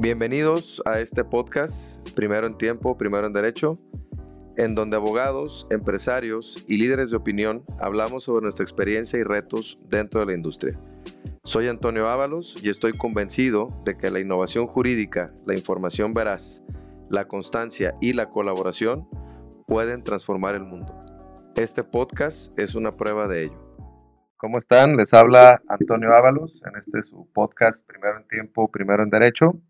[0.00, 3.74] Bienvenidos a este podcast, Primero en Tiempo, Primero en Derecho,
[4.56, 10.20] en donde abogados, empresarios y líderes de opinión hablamos sobre nuestra experiencia y retos dentro
[10.20, 10.78] de la industria.
[11.44, 16.62] Soy Antonio Ábalos y estoy convencido de que la innovación jurídica, la información veraz,
[17.10, 19.06] la constancia y la colaboración
[19.66, 20.98] pueden transformar el mundo.
[21.56, 23.60] Este podcast es una prueba de ello.
[24.38, 24.96] ¿Cómo están?
[24.96, 29.60] Les habla Antonio Ábalos en este su podcast Primero en Tiempo, Primero en Derecho.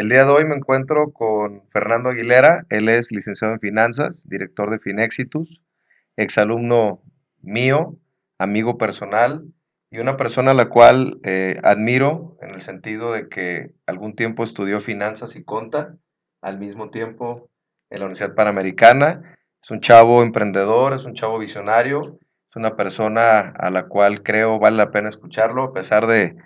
[0.00, 4.70] El día de hoy me encuentro con Fernando Aguilera, él es licenciado en finanzas, director
[4.70, 5.60] de Finexitus,
[6.16, 7.02] exalumno
[7.42, 7.98] mío,
[8.38, 9.44] amigo personal
[9.90, 14.42] y una persona a la cual eh, admiro en el sentido de que algún tiempo
[14.42, 15.98] estudió finanzas y conta,
[16.40, 17.50] al mismo tiempo
[17.90, 19.36] en la Universidad Panamericana.
[19.62, 24.58] Es un chavo emprendedor, es un chavo visionario, es una persona a la cual creo
[24.58, 26.38] vale la pena escucharlo, a pesar de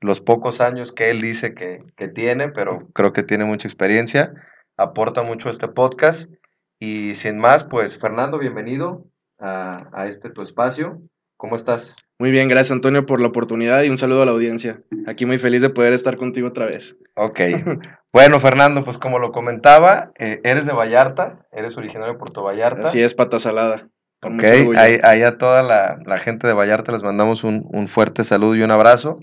[0.00, 4.32] los pocos años que él dice que, tiene, pero creo que tiene mucha experiencia,
[4.76, 6.30] aporta mucho a este podcast.
[6.78, 9.06] Y sin más, pues Fernando, bienvenido
[9.38, 11.00] a, a este tu espacio.
[11.38, 11.94] ¿Cómo estás?
[12.18, 14.80] Muy bien, gracias Antonio por la oportunidad y un saludo a la audiencia.
[15.06, 16.96] Aquí muy feliz de poder estar contigo otra vez.
[17.14, 17.40] Ok.
[18.12, 22.88] bueno, Fernando, pues como lo comentaba, eh, eres de Vallarta, eres originario de Puerto Vallarta.
[22.88, 23.90] Así es, pata salada.
[24.22, 24.42] Ok,
[24.76, 28.62] ahí, a toda la, la, gente de Vallarta les mandamos un, un fuerte saludo y
[28.62, 29.18] un abrazo.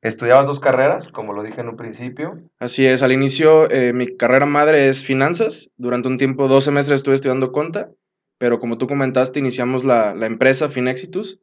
[0.00, 2.40] Estudiabas dos carreras, como lo dije en un principio.
[2.58, 5.70] Así es, al inicio eh, mi carrera madre es finanzas.
[5.76, 7.90] Durante un tiempo, dos semestres estuve estudiando conta,
[8.38, 11.40] pero como tú comentaste, iniciamos la, la empresa Finexitus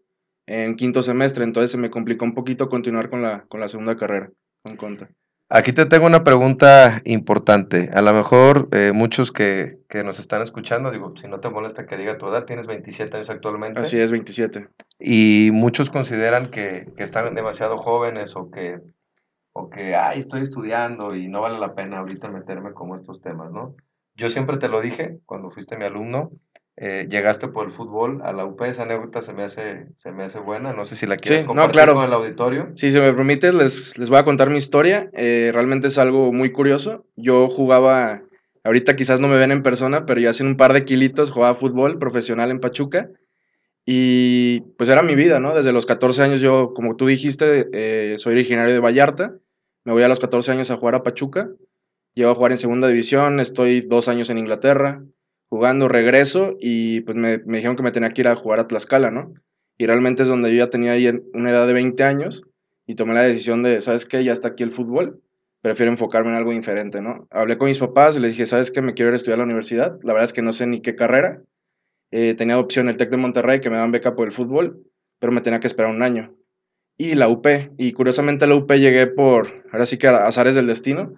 [0.48, 3.98] en quinto semestre, entonces se me complicó un poquito continuar con la, con la segunda
[3.98, 4.32] carrera,
[4.64, 5.10] con conta.
[5.48, 7.92] Aquí te tengo una pregunta importante.
[7.94, 11.98] A lo mejor eh, muchos que, nos están escuchando, digo, si no te molesta que
[11.98, 13.80] diga tu edad, tienes 27 años actualmente.
[13.80, 14.68] Así es, 27.
[15.00, 18.80] Y muchos consideran que, están demasiado jóvenes o que,
[19.54, 23.52] o que, ay, estoy estudiando y no vale la pena ahorita meterme como estos temas,
[23.52, 23.64] ¿no?
[24.16, 26.32] Yo siempre te lo dije cuando fuiste mi alumno,
[26.78, 30.24] eh, llegaste por el fútbol a la UP, esa anécdota se me hace, se me
[30.24, 32.72] hace buena, no sé si la quieres compartir con el auditorio.
[32.76, 36.34] Si se me permite, les, les voy a contar mi historia, eh, realmente es algo
[36.34, 38.24] muy curioso, yo jugaba,
[38.66, 41.56] ahorita quizás no me ven en persona, pero ya hace un par de kilitos jugaba
[41.56, 43.10] fútbol profesional en Pachuca,
[43.86, 45.56] y pues era mi vida, ¿no?
[45.56, 49.36] Desde los 14 años yo, como tú dijiste, eh, soy originario de Vallarta,
[49.86, 51.50] me voy a los 14 años a jugar a Pachuca,
[52.16, 55.04] llevo a jugar en segunda división, estoy dos años en Inglaterra,
[55.50, 59.12] jugando, regreso y pues me, dijeron que me tenía que ir a jugar a Tlaxcala,
[59.12, 59.34] ¿no?
[59.78, 62.44] Y realmente es donde yo ya tenía ahí una edad de 20 años
[62.88, 64.24] y tomé la decisión de, ¿sabes qué?
[64.24, 65.22] Ya está aquí el fútbol,
[65.62, 67.28] prefiero enfocarme en algo diferente, ¿no?
[67.32, 68.82] Hablé con mis papás y les dije, ¿sabes qué?
[68.82, 70.00] Me quiero ir a estudiar a la universidad.
[70.04, 71.42] La verdad es que no sé ni qué carrera.
[72.12, 74.84] Eh, tenía opción el TEC de Monterrey, que me daban beca por el fútbol,
[75.20, 76.36] pero me tenía que esperar un año.
[76.98, 77.46] Y la UP,
[77.78, 81.16] y curiosamente la UP llegué por, ahora sí que azares del destino,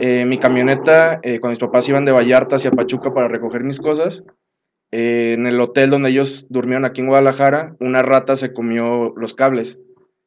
[0.00, 3.80] eh, mi camioneta, eh, cuando mis papás iban de Vallarta hacia Pachuca para recoger mis
[3.80, 4.22] cosas,
[4.92, 9.34] eh, en el hotel donde ellos durmieron aquí en Guadalajara, una rata se comió los
[9.34, 9.78] cables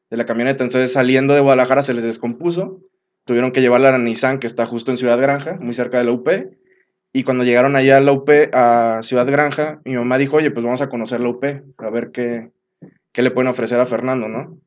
[0.10, 0.64] de la camioneta.
[0.64, 2.82] Entonces, saliendo de Guadalajara se les descompuso.
[3.26, 6.04] Tuvieron que llevarla a la Nissan, que está justo en Ciudad Granja, muy cerca de
[6.04, 6.28] la UP.
[7.14, 10.64] Y cuando llegaron allá a la UP, a Ciudad Granja, mi mamá dijo, oye, pues
[10.64, 11.44] vamos a conocer la UP,
[11.78, 12.52] a ver qué,
[13.12, 14.58] qué le pueden ofrecer a Fernando, ¿no?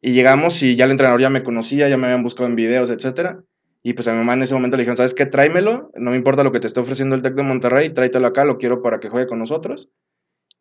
[0.00, 2.90] Y llegamos y ya el entrenador ya me conocía, ya me habían buscado en videos,
[2.90, 3.42] etcétera.
[3.82, 5.24] Y pues a mi mamá en ese momento le dijeron, ¿sabes qué?
[5.24, 8.44] Tráemelo, no me importa lo que te esté ofreciendo el TEC de Monterrey, tráetelo acá,
[8.44, 9.88] lo quiero para que juegue con nosotros.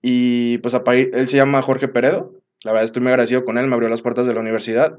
[0.02, 3.74] Y pues él se llama Jorge Peredo, la verdad estoy muy agradecido con él, me
[3.74, 4.98] abrió las puertas de la universidad.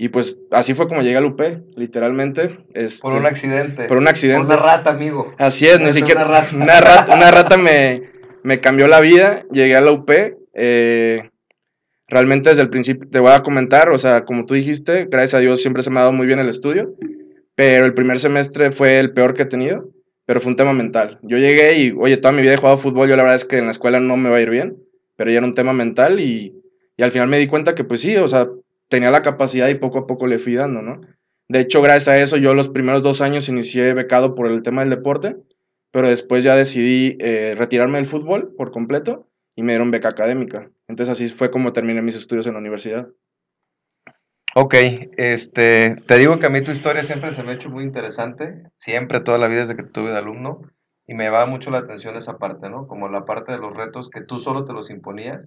[0.00, 1.40] Y pues así fue como llegué al UP,
[1.76, 2.46] literalmente.
[2.72, 3.88] Este, por un accidente.
[3.88, 4.46] Por un accidente.
[4.46, 5.34] Por una rata, amigo.
[5.38, 6.24] Así es, ni siquiera.
[6.24, 6.56] Una rata.
[6.56, 8.10] Una rata, una rata me,
[8.44, 9.44] me, cambió la vida.
[9.50, 10.08] Llegué a la UP.
[10.54, 11.30] Eh,
[12.06, 15.38] realmente desde el principio te voy a comentar, o sea, como tú dijiste, gracias a
[15.40, 16.94] Dios siempre se me ha dado muy bien el estudio
[17.58, 19.90] pero el primer semestre fue el peor que he tenido,
[20.26, 21.18] pero fue un tema mental.
[21.22, 23.58] Yo llegué y, oye, toda mi vida he jugado fútbol, yo la verdad es que
[23.58, 24.76] en la escuela no me va a ir bien,
[25.16, 26.54] pero ya era un tema mental y,
[26.96, 28.48] y al final me di cuenta que pues sí, o sea,
[28.88, 31.00] tenía la capacidad y poco a poco le fui dando, ¿no?
[31.48, 34.82] De hecho, gracias a eso, yo los primeros dos años inicié becado por el tema
[34.82, 35.34] del deporte,
[35.90, 40.70] pero después ya decidí eh, retirarme del fútbol por completo y me dieron beca académica.
[40.86, 43.08] Entonces así fue como terminé mis estudios en la universidad.
[44.60, 44.74] Ok,
[45.16, 48.64] este, te digo que a mí tu historia siempre se me ha hecho muy interesante,
[48.74, 50.62] siempre, toda la vida desde que tuve de alumno,
[51.06, 52.88] y me va mucho la atención esa parte, ¿no?
[52.88, 55.46] Como la parte de los retos que tú solo te los imponías,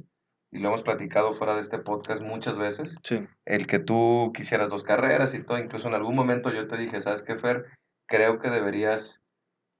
[0.49, 3.27] y lo hemos platicado fuera de este podcast muchas veces, sí.
[3.43, 7.01] el que tú quisieras dos carreras y todo, incluso en algún momento yo te dije,
[7.01, 7.65] ¿sabes qué, Fer?
[8.07, 9.20] Creo que deberías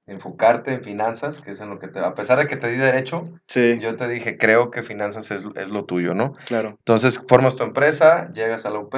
[0.06, 2.00] enfocarte en finanzas, que es en lo que te...
[2.00, 5.68] A pesar de que te di derecho, yo te dije, creo que finanzas es, es,
[5.68, 6.34] lo tuyo, ¿no?
[6.46, 6.76] Claro.
[6.78, 8.94] Entonces, formas tu empresa, llegas a la UP,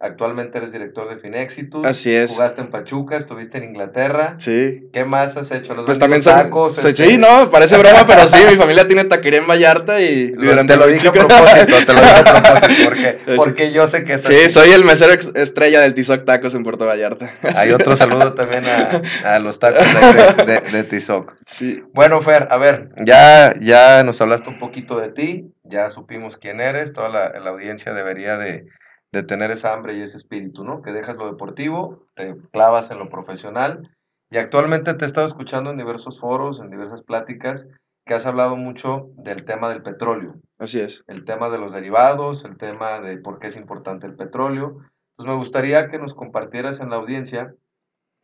[0.00, 1.84] Actualmente eres director de Finexitus.
[1.84, 2.30] Así es.
[2.30, 4.36] Jugaste en Pachuca, estuviste en Inglaterra.
[4.38, 4.88] Sí.
[4.92, 5.74] ¿Qué más has hecho?
[5.74, 6.76] ¿Nos Pues también son- tacos?
[6.76, 10.28] Sí, Este, sí, no, parece broma, pero sí, mi familia tiene taquería en Vallarta y
[10.36, 14.04] Lo- te lo dije a propósito, te lo dije a propósito, porque, porque yo sé
[14.04, 14.50] que es Sí, así.
[14.50, 17.30] soy el mesero estrella del Tizoc Tacos en Puerto Vallarta.
[17.56, 19.02] Hay otro saludo también a,
[19.34, 21.34] a los tacos de, de, de Tizoc.
[21.44, 21.82] Sí.
[21.92, 26.60] Bueno, Fer, a ver, ya, ya nos hablaste un poquito de ti, ya supimos quién
[26.60, 28.66] eres, toda la, la audiencia debería de,
[29.12, 30.82] de tener esa hambre y ese espíritu, ¿no?
[30.82, 33.90] Que dejas lo deportivo, te clavas en lo profesional
[34.30, 37.66] y actualmente te he estado escuchando en diversos foros, en diversas pláticas,
[38.04, 41.02] que has hablado mucho del tema del petróleo, Así es.
[41.08, 44.78] el tema de los derivados, el tema de por qué es importante el petróleo.
[45.12, 47.54] Entonces me gustaría que nos compartieras en la audiencia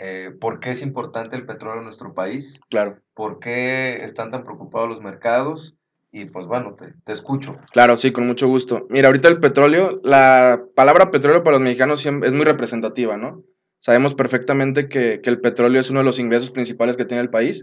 [0.00, 2.98] eh, por qué es importante el petróleo en nuestro país, Claro.
[3.14, 5.74] por qué están tan preocupados los mercados
[6.14, 7.58] y pues bueno, te, te escucho.
[7.72, 8.86] Claro, sí, con mucho gusto.
[8.88, 13.42] Mira, ahorita el petróleo, la palabra petróleo para los mexicanos es muy representativa, ¿no?
[13.80, 17.30] Sabemos perfectamente que, que el petróleo es uno de los ingresos principales que tiene el
[17.30, 17.62] país,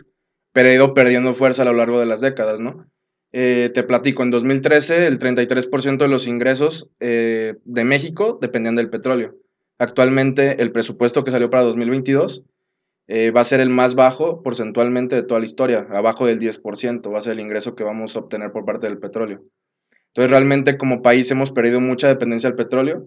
[0.51, 2.88] pero ha ido perdiendo fuerza a lo largo de las décadas, ¿no?
[3.31, 8.89] Eh, te platico, en 2013 el 33% de los ingresos eh, de México dependían del
[8.89, 9.33] petróleo.
[9.80, 12.44] Actualmente el presupuesto que salió para 2022
[13.07, 17.13] eh, va a ser el más bajo porcentualmente de toda la historia, abajo del 10%,
[17.13, 19.42] va a ser el ingreso que vamos a obtener por parte del petróleo.
[20.07, 23.06] Entonces realmente como país hemos perdido mucha dependencia del petróleo,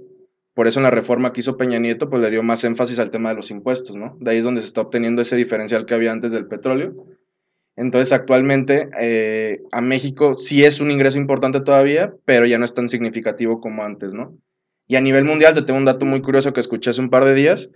[0.54, 3.10] por eso en la reforma que hizo Peña Nieto pues le dio más énfasis al
[3.10, 4.16] tema de los impuestos, ¿no?
[4.20, 6.94] De ahí es donde se está obteniendo ese diferencial que había antes del petróleo.
[7.76, 12.72] Entonces actualmente eh, a México sí es un ingreso importante todavía, pero ya no es
[12.72, 14.38] tan significativo como antes, ¿no?
[14.86, 17.24] Y a nivel mundial te tengo un dato muy curioso que escuché hace un par
[17.24, 17.70] de días,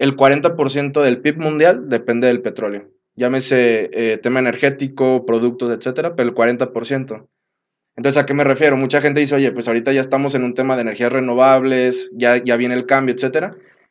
[0.00, 2.88] el 40% del PIB mundial depende del petróleo.
[3.16, 7.28] Llámese eh, tema energético, productos, etcétera, pero el 40%.
[7.96, 8.76] Entonces, ¿a qué me refiero?
[8.78, 12.42] Mucha gente dice, oye, pues ahorita ya estamos en un tema de energías renovables, ya,
[12.42, 13.50] ya viene el cambio, etcétera.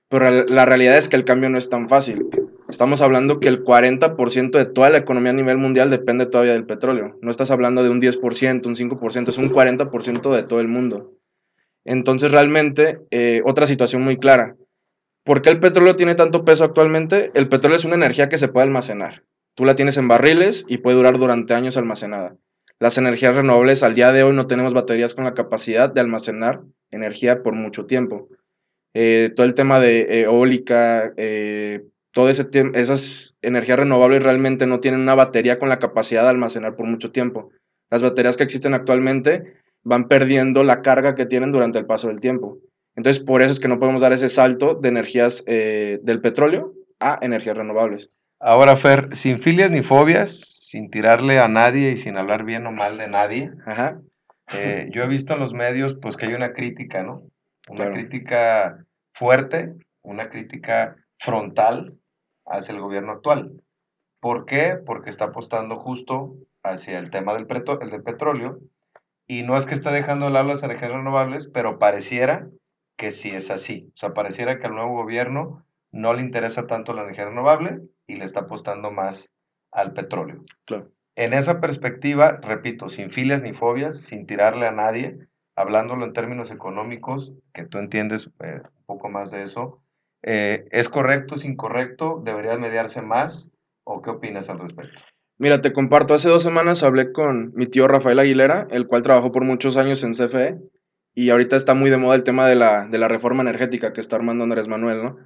[0.10, 2.26] Pero la- realidad es que el cambio no es tan fácil.
[2.70, 6.66] Estamos hablando que el 40% de toda la economía a nivel mundial depende todavía del
[6.66, 7.18] petróleo.
[7.22, 11.14] No estás hablando de un 10%, un 5%, es un 40% de todo el mundo.
[11.86, 14.56] Entonces, realmente, eh, otra situación muy clara.
[15.24, 17.32] ¿Por qué el petróleo tiene tanto peso actualmente?
[17.34, 19.24] El petróleo es una energía que se puede almacenar.
[19.56, 22.36] Tú la tienes en barriles y puede durar durante años almacenada.
[22.80, 26.62] Las energías renovables al día de hoy no tenemos baterías con la capacidad de almacenar
[26.92, 28.30] energía por mucho tiempo.
[28.94, 31.82] Eh, todo el tema de eh, eólica, eh,
[32.14, 36.88] tem- esas energías renovables realmente no tienen una batería con la capacidad de almacenar por
[36.88, 37.52] mucho tiempo.
[37.92, 42.20] Las baterías que existen actualmente van perdiendo la carga que tienen durante el paso del
[42.22, 42.60] tiempo.
[43.00, 46.74] Entonces, por eso es que no podemos dar ese salto de energías eh, del petróleo
[47.00, 48.10] a energías renovables.
[48.42, 52.74] Ahora, Fer, sin filias ni fobias, sin tirarle a nadie y sin hablar bien o
[52.74, 54.02] mal de nadie, Ajá,
[54.52, 57.24] eh, yo he visto en los medios pues que hay una crítica, ¿no?
[57.70, 57.94] Una Claro.
[57.94, 61.94] crítica fuerte, una crítica frontal
[62.46, 63.64] hacia el gobierno actual.
[64.20, 64.76] ¿Por qué?
[64.86, 67.48] Porque está apostando justo hacia el tema del,
[67.82, 68.60] el del petróleo
[69.26, 72.50] y no es que esté dejando de lado las energías renovables, pero pareciera
[73.00, 73.90] que sí es así.
[73.94, 78.18] O sea, pareciera que al nuevo gobierno no le interesa tanto la energía renovable y
[78.18, 79.34] le está apostando más
[79.72, 80.44] al petróleo.
[80.66, 80.92] claro.
[81.16, 85.18] En esa perspectiva, repito, sin filias ni fobias, sin tirarle a nadie,
[85.54, 89.82] hablándolo en términos económicos, que tú entiendes eh, un poco más de eso,
[90.24, 92.22] eh, ¿es correcto, es incorrecto?
[92.24, 93.52] ¿Debería mediarse más?
[93.84, 95.02] ¿O qué opinas al respecto?
[95.38, 99.32] Mira, te comparto, hace dos semanas hablé con mi tío Rafael Aguilera, el cual trabajó
[99.32, 100.58] por muchos años en CFE,
[101.16, 104.02] y ahorita está muy de moda el tema de la, de la reforma energética que
[104.02, 105.18] está armando Andrés Manuel, ¿no?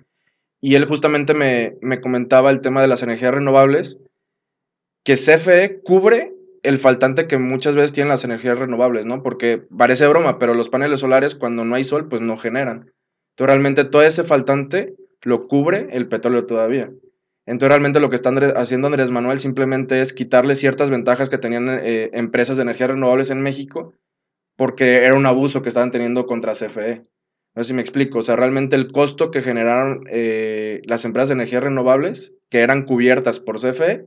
[0.62, 4.00] Y él justamente me, me comentaba el tema de las energías renovables,
[5.04, 9.22] que CFE cubre el faltante que muchas veces tienen las energías renovables, ¿no?
[9.22, 12.94] Porque parece broma, pero los paneles solares cuando no hay sol, pues no generan.
[13.32, 16.92] Entonces realmente todo ese faltante lo cubre el petróleo todavía.
[17.46, 21.68] Entonces realmente lo que está haciendo Andrés Manuel simplemente es quitarle ciertas ventajas que tenían
[21.70, 23.94] eh, empresas de energías renovables en México
[24.56, 27.04] porque era un abuso que estaban teniendo contra CFE.
[27.56, 28.20] No sé si me explico.
[28.20, 32.86] O sea, realmente el costo que generaron eh, las empresas de energías renovables, que eran
[32.86, 34.06] cubiertas por CFE,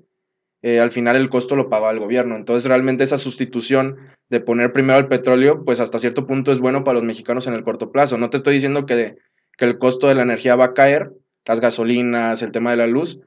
[0.62, 2.37] eh, al final el costo lo pagaba el gobierno.
[2.37, 3.97] Entonces realmente esa sustitución
[4.31, 7.55] de poner primero el petróleo, pues hasta cierto punto es bueno para los mexicanos en
[7.55, 8.19] el corto plazo.
[8.19, 9.17] No te estoy diciendo que,
[9.57, 11.12] que el costo de la energía va a caer,
[11.45, 13.21] las gasolinas, el tema de la luz,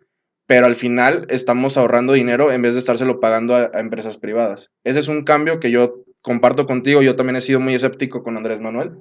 [0.47, 4.71] pero al final estamos ahorrando dinero en vez de estárselo pagando a, a empresas privadas.
[4.83, 7.01] Ese es un cambio que yo comparto contigo.
[7.01, 8.91] Yo también he sido muy escéptico con Andrés Manuel,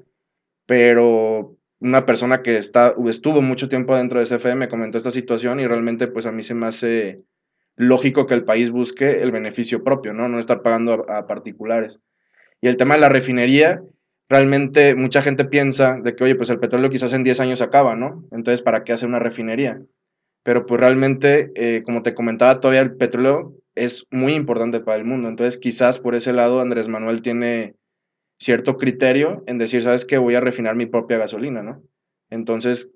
[0.66, 5.60] pero una persona que está, estuvo mucho tiempo dentro de CFE me comentó esta situación
[5.60, 7.22] y realmente pues a mí se me hace
[7.76, 10.28] lógico que el país busque el beneficio propio, ¿no?
[10.28, 12.00] No estar pagando a, a particulares.
[12.60, 13.82] Y el tema de la refinería,
[14.28, 17.94] realmente mucha gente piensa de que, oye, pues el petróleo quizás en 10 años acaba,
[17.94, 18.24] ¿no?
[18.32, 19.80] Entonces, ¿para qué hacer una refinería?
[20.42, 23.54] Pero pues realmente, eh, como te comentaba, todavía el petróleo
[23.84, 25.28] es muy importante para el mundo.
[25.28, 27.74] Entonces, quizás por ese lado Andrés Manuel tiene
[28.38, 30.18] cierto criterio en decir, ¿sabes qué?
[30.18, 31.82] Voy a refinar mi propia gasolina, ¿no?
[32.30, 32.90] Entonces,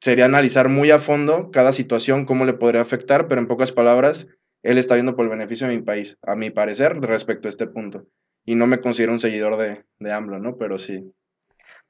[0.00, 4.26] sería analizar muy a fondo cada situación, cómo le podría afectar, pero en pocas palabras,
[4.62, 7.66] él está viendo por el beneficio de mi país, a mi parecer, respecto a este
[7.66, 8.06] punto.
[8.44, 10.56] Y no me considero un seguidor de, de AMLO, ¿no?
[10.56, 11.10] Pero sí.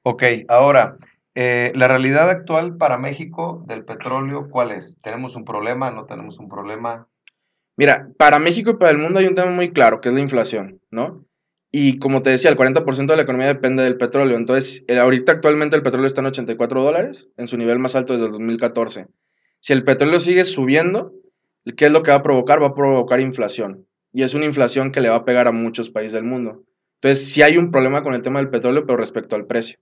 [0.03, 0.97] Ok, ahora,
[1.35, 4.99] eh, la realidad actual para México del petróleo, ¿cuál es?
[5.01, 5.91] ¿Tenemos un problema?
[5.91, 7.09] ¿No tenemos un problema?
[7.77, 10.21] Mira, para México y para el mundo hay un tema muy claro, que es la
[10.21, 11.25] inflación, ¿no?
[11.71, 14.37] Y como te decía, el 40% de la economía depende del petróleo.
[14.37, 18.27] Entonces, ahorita actualmente el petróleo está en 84 dólares, en su nivel más alto desde
[18.27, 19.07] el 2014.
[19.59, 21.11] Si el petróleo sigue subiendo,
[21.75, 22.63] ¿qué es lo que va a provocar?
[22.63, 23.85] Va a provocar inflación.
[24.13, 26.63] Y es una inflación que le va a pegar a muchos países del mundo.
[27.01, 29.77] Entonces, sí hay un problema con el tema del petróleo, pero respecto al precio.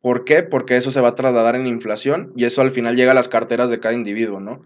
[0.00, 0.42] ¿Por qué?
[0.42, 3.28] Porque eso se va a trasladar en inflación y eso al final llega a las
[3.28, 4.62] carteras de cada individuo, ¿no?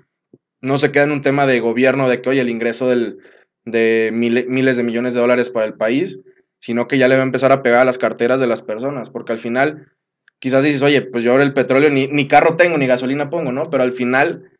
[0.66, 3.18] No se queda en un tema de gobierno de que, oye, el ingreso del,
[3.64, 6.20] de miles de millones de dólares para el país,
[6.60, 9.10] sino que ya le va a empezar a pegar a las carteras de las personas,
[9.10, 9.88] porque al final
[10.38, 13.52] quizás dices, oye, pues yo ahora el petróleo ni, ni carro tengo, ni gasolina pongo,
[13.52, 13.70] ¿no?
[13.70, 14.50] Pero al final,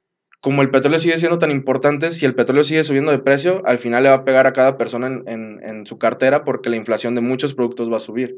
[0.41, 3.79] como el petróleo sigue siendo tan importante, si el petróleo sigue subiendo de precio, al
[3.79, 7.15] final le va a pegar a cada persona en, en, su cartera porque la inflación
[7.15, 8.37] de muchos productos va a subir.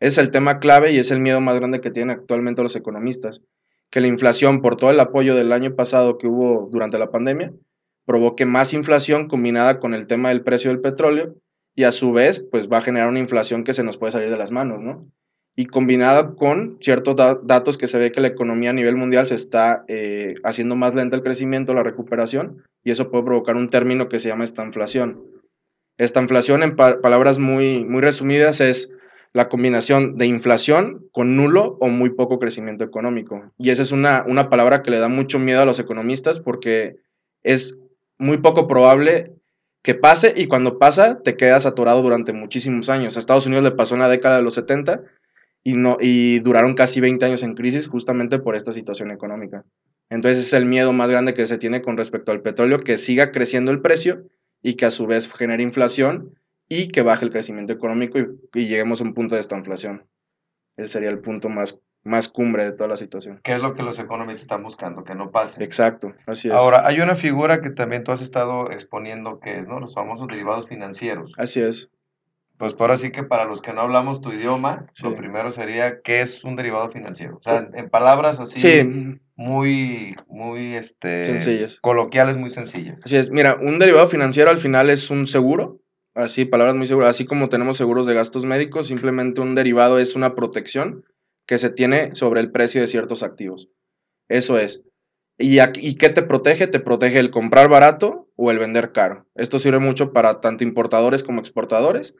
[0.00, 3.40] Es el tema clave y es el miedo más grande que tienen actualmente los economistas,
[3.90, 7.52] que la inflación, por todo el apoyo del año pasado que hubo durante la pandemia,
[8.04, 11.34] provoque más inflación combinada con el tema del precio del petróleo
[11.74, 14.30] y a su vez pues va a generar una inflación que se nos puede salir
[14.30, 15.06] de las manos, ¿no?
[15.56, 19.34] Y combinada con ciertos datos que se ve que la economía a nivel mundial se
[19.34, 24.08] está eh, haciendo más lenta el crecimiento, la recuperación, y eso puede provocar un término
[24.08, 25.24] que se llama estanflación.
[25.96, 28.90] Estanflación, en palabras muy, muy resumidas, es
[29.36, 33.52] la combinación de inflación con nulo o muy poco crecimiento económico.
[33.58, 36.96] Y esa es una, una palabra que le da mucho miedo a los economistas porque
[37.42, 37.76] es
[38.16, 39.34] muy poco probable
[39.82, 43.14] que pase y cuando pasa te quedas atorado durante muchísimos años.
[43.14, 45.02] A Estados Unidos le pasó en la década de los 70
[45.62, 49.66] y, no, y duraron casi 20 años en crisis justamente por esta situación económica.
[50.08, 53.32] Entonces es el miedo más grande que se tiene con respecto al petróleo, que siga
[53.32, 54.22] creciendo el precio
[54.62, 56.32] y que a su vez genere inflación
[56.68, 60.06] y que baje el crecimiento económico y, y lleguemos a un punto de esta inflación.
[60.76, 63.40] Ese sería el punto más más cumbre de toda la situación.
[63.42, 65.04] ¿Qué es lo que los economistas están buscando?
[65.04, 65.62] Que no pase.
[65.62, 66.54] Exacto, así es.
[66.54, 69.80] Ahora, hay una figura que también tú has estado exponiendo que es, ¿no?
[69.80, 71.32] Los famosos derivados financieros.
[71.36, 71.90] Así es.
[72.58, 76.22] Pues por así que para los que no hablamos tu idioma, lo primero sería, ¿qué
[76.22, 77.36] es un derivado financiero?
[77.36, 78.82] O sea, en palabras así
[79.34, 81.26] muy, muy, este...
[81.26, 81.78] Sencillas.
[81.80, 83.02] Coloquiales, muy sencillas.
[83.04, 83.30] Así es.
[83.30, 85.80] Mira, un derivado financiero al final es un seguro,
[86.16, 90.16] así, palabras muy seguras, así como tenemos seguros de gastos médicos, simplemente un derivado es
[90.16, 91.04] una protección
[91.46, 93.68] que se tiene sobre el precio de ciertos activos.
[94.28, 94.82] Eso es.
[95.38, 96.66] ¿Y, ¿Y qué te protege?
[96.66, 99.26] Te protege el comprar barato o el vender caro.
[99.34, 102.14] Esto sirve mucho para tanto importadores como exportadores.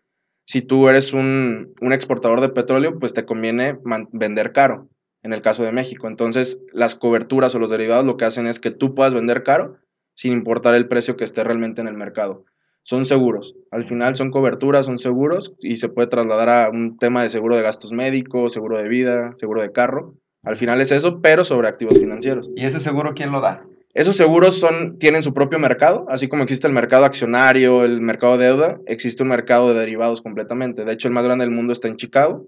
[0.46, 3.78] Si tú eres un, exportador de petróleo, pues te conviene
[4.12, 4.88] vender caro,
[5.22, 6.06] en el caso de México.
[6.06, 9.78] Entonces, las coberturas o los derivados lo que hacen es que tú puedas vender caro
[10.14, 12.44] sin importar el precio que esté realmente en el mercado
[12.86, 13.56] son seguros.
[13.72, 17.56] Al final son coberturas, son seguros y se puede trasladar a un tema de seguro
[17.56, 20.14] de gastos médicos, seguro de vida, seguro de carro.
[20.44, 22.48] Al final es eso, pero sobre activos financieros.
[22.54, 23.66] ¿Y ese seguro quién lo da?
[23.92, 28.38] Esos seguros son, tienen su propio mercado, así como existe el mercado accionario, el mercado
[28.38, 30.84] de deuda, existe un mercado de derivados completamente.
[30.84, 32.46] De hecho, el más grande del mundo está en Chicago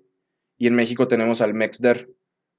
[0.56, 2.08] y en México tenemos al MEXDER,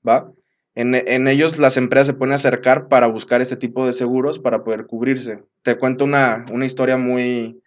[0.05, 0.29] ¿va?
[0.75, 4.63] En, en, ellos las empresas se pueden acercar para buscar este tipo de seguros para
[4.65, 5.43] poder cubrirse.
[5.63, 7.61] Te cuento una, una historia muy,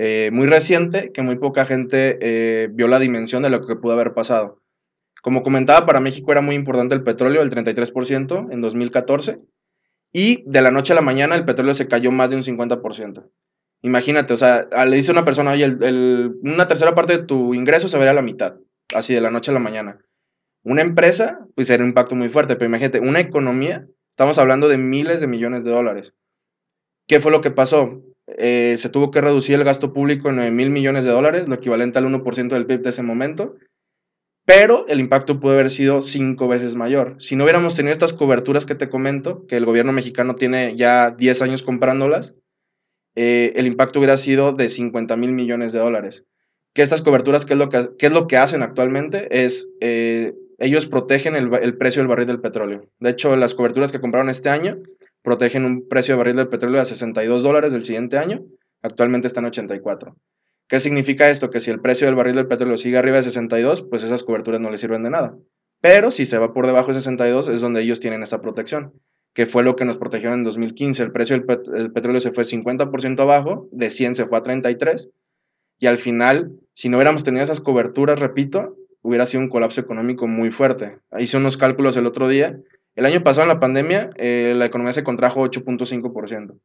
[0.00, 3.94] eh, muy reciente que muy poca gente eh, vio la dimensión de lo que pudo
[3.94, 4.62] haber pasado.
[5.22, 9.40] Como comentaba, para México era muy importante el petróleo, el 33% en 2014,
[10.12, 13.28] y de la noche a la mañana el petróleo se cayó más de un 50%.
[13.82, 17.98] Imagínate, o sea, le dice una persona, oye, una tercera parte de tu ingreso se
[17.98, 18.54] vería a la mitad,
[18.94, 19.98] así de la noche a la mañana.
[20.62, 24.78] Una empresa, pues era un impacto muy fuerte, pero imagínate, una economía, estamos hablando de
[24.78, 26.14] miles de millones de dólares.
[27.08, 28.00] ¿Qué fue lo que pasó?
[28.36, 31.54] Eh, se tuvo que reducir el gasto público en 9 mil millones de dólares, lo
[31.54, 33.56] equivalente al 1% del PIB de ese momento,
[34.44, 37.16] pero el impacto pudo haber sido cinco veces mayor.
[37.18, 41.10] Si no hubiéramos tenido estas coberturas que te comento, que el gobierno mexicano tiene ya
[41.10, 42.34] 10 años comprándolas,
[43.14, 46.24] eh, el impacto hubiera sido de 50 mil millones de dólares.
[46.74, 49.42] Que estas coberturas, ¿qué es lo que, es lo que hacen actualmente?
[49.42, 52.88] Es, eh, ellos protegen el, el precio del barril del petróleo.
[53.00, 54.78] De hecho, las coberturas que compraron este año
[55.22, 58.44] protegen un precio de barril del petróleo a 62 dólares del siguiente año,
[58.82, 60.16] actualmente está en 84.
[60.68, 61.50] ¿Qué significa esto?
[61.50, 64.60] Que si el precio del barril del petróleo sigue arriba de 62, pues esas coberturas
[64.60, 65.34] no les sirven de nada.
[65.80, 68.92] Pero si se va por debajo de 62 es donde ellos tienen esa protección,
[69.32, 71.02] que fue lo que nos protegieron en 2015.
[71.02, 75.08] El precio del petróleo se fue 50% abajo, de 100 se fue a 33,
[75.78, 80.26] y al final, si no hubiéramos tenido esas coberturas, repito, hubiera sido un colapso económico
[80.26, 80.98] muy fuerte.
[81.18, 82.58] Hice unos cálculos el otro día.
[82.98, 86.58] El año pasado, en la pandemia, eh, la economía se contrajo 8.5%.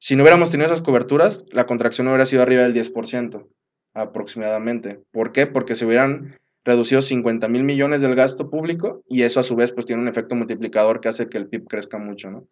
[0.00, 3.46] Si no hubiéramos tenido esas coberturas, la contracción hubiera sido arriba del 10%
[3.94, 5.04] aproximadamente.
[5.12, 5.46] ¿Por qué?
[5.46, 9.70] Porque se hubieran reducido 50 mil millones del gasto público y eso a su vez
[9.70, 12.48] pues tiene un efecto multiplicador que hace que el PIB crezca mucho, ¿no?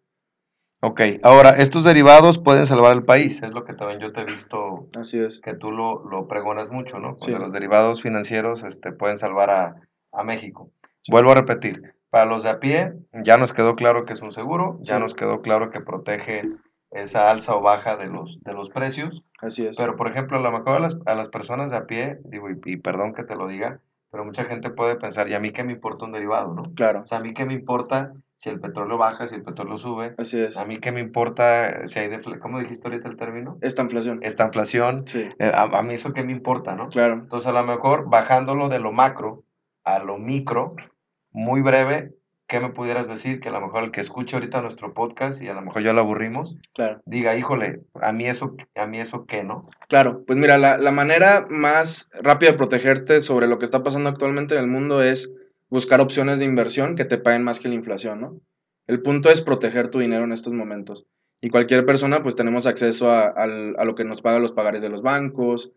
[0.81, 4.25] Ok, ahora, estos derivados pueden salvar al país, es lo que también yo te he
[4.25, 5.41] visto Así es.
[5.41, 7.17] que tú lo, lo pregonas mucho, ¿no?
[7.19, 7.31] Sí.
[7.31, 9.75] los derivados financieros este, pueden salvar a,
[10.13, 10.71] a México.
[11.09, 14.33] Vuelvo a repetir, para los de a pie ya nos quedó claro que es un
[14.33, 16.43] seguro, ya nos quedó claro que protege
[16.91, 19.23] esa alza o baja de los, de los precios.
[19.41, 19.77] Así es.
[19.77, 22.47] Pero, por ejemplo, a lo mejor a las, a las personas de a pie, digo,
[22.49, 23.79] y, perdón que te lo diga,
[24.11, 26.63] pero mucha gente puede pensar, ¿y a mí qué me importa un derivado, no?
[26.75, 27.03] Claro.
[27.03, 30.13] O sea, ¿a mí qué me importa si el petróleo baja, si el petróleo sube?
[30.17, 30.57] Así es.
[30.57, 32.09] ¿A mí qué me importa si hay,
[32.41, 33.57] ¿cómo dijiste ahorita el término?
[33.61, 34.19] Esta inflación.
[34.21, 35.07] Esta inflación.
[35.07, 35.29] Sí.
[35.39, 36.89] Eh, a, a, mí eso qué me importa, ¿no?
[36.89, 37.13] Claro.
[37.13, 39.45] Entonces, a lo mejor bajándolo de lo macro
[39.83, 40.75] a lo micro,
[41.31, 42.13] muy breve,
[42.47, 43.39] ¿qué me pudieras decir?
[43.39, 45.93] Que a lo mejor el que escuche ahorita nuestro podcast y a lo mejor ya
[45.93, 47.01] lo aburrimos, claro.
[47.05, 49.69] diga, híjole, a mí eso, a mí eso qué, ¿no?
[49.87, 54.09] Claro, pues mira, la, la, manera más rápida de protegerte sobre lo que está pasando
[54.09, 55.31] actualmente en el mundo es
[55.69, 58.39] buscar opciones de inversión que te paguen más que la inflación, ¿no?
[58.87, 61.05] El punto es proteger tu dinero en estos momentos.
[61.39, 64.81] Y cualquier persona, pues tenemos acceso a, a, a lo que nos pagan los pagares
[64.81, 65.71] de los bancos,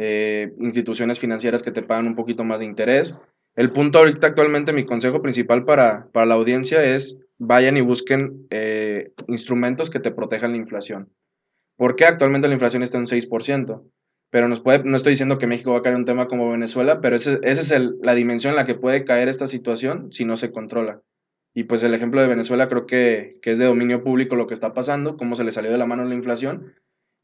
[0.00, 3.18] eh, instituciones financieras que te pagan un poquito más de interés.
[3.56, 8.46] El punto ahorita actualmente, mi consejo principal para, para la audiencia es vayan y busquen
[8.50, 11.12] eh, instrumentos que te protejan la inflación.
[11.76, 13.82] ¿Por qué actualmente la inflación está en 6%?
[14.30, 16.50] Pero nos puede, no estoy diciendo que México va a caer en un tema como
[16.50, 20.36] Venezuela, pero esa es la dimensión en la que puede caer esta situación si no
[20.36, 21.00] se controla.
[21.54, 24.54] Y pues el ejemplo de Venezuela creo que, que es de dominio público lo que
[24.54, 26.74] está pasando, cómo se le salió de la mano la inflación.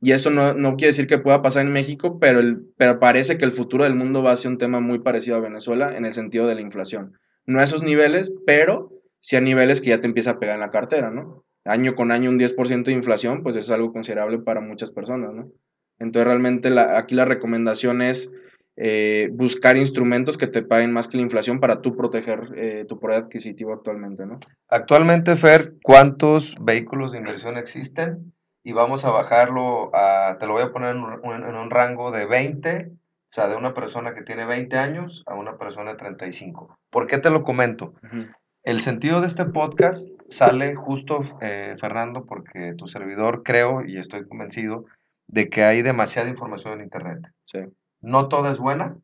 [0.04, 3.38] Y eso no, no quiere decir que pueda pasar en México, pero, el, pero parece
[3.38, 6.04] que el futuro del mundo va a ser un tema muy parecido a Venezuela en
[6.04, 7.18] el sentido de la inflación.
[7.46, 10.60] No a esos niveles, pero sí a niveles que ya te empieza a pegar en
[10.60, 11.46] la cartera, ¿no?
[11.64, 15.32] Año con año un 10% de inflación, pues eso es algo considerable para muchas personas,
[15.32, 15.50] ¿no?
[15.98, 18.28] Entonces realmente aquí la recomendación es
[18.76, 23.00] eh, buscar instrumentos que te paguen más que la inflación para tú proteger eh, tu
[23.00, 24.38] poder adquisitivo actualmente, ¿no?
[24.68, 28.34] Actualmente, Fer, ¿cuántos vehículos de inversión existen?
[28.64, 32.10] Y vamos a bajarlo a, te lo voy a poner en un, en un rango
[32.10, 32.96] de 20, o
[33.30, 36.78] sea, de una persona que tiene 20 años a una persona de 35.
[36.90, 37.94] ¿Por qué te lo comento?
[38.02, 38.34] Uh -huh.
[38.64, 44.26] El sentido de este podcast sale justo, eh, Fernando, porque tu servidor creo y estoy
[44.26, 44.86] convencido
[45.26, 47.30] de que hay demasiada información en Internet.
[47.44, 47.58] Sí.
[48.00, 48.96] No toda es buena,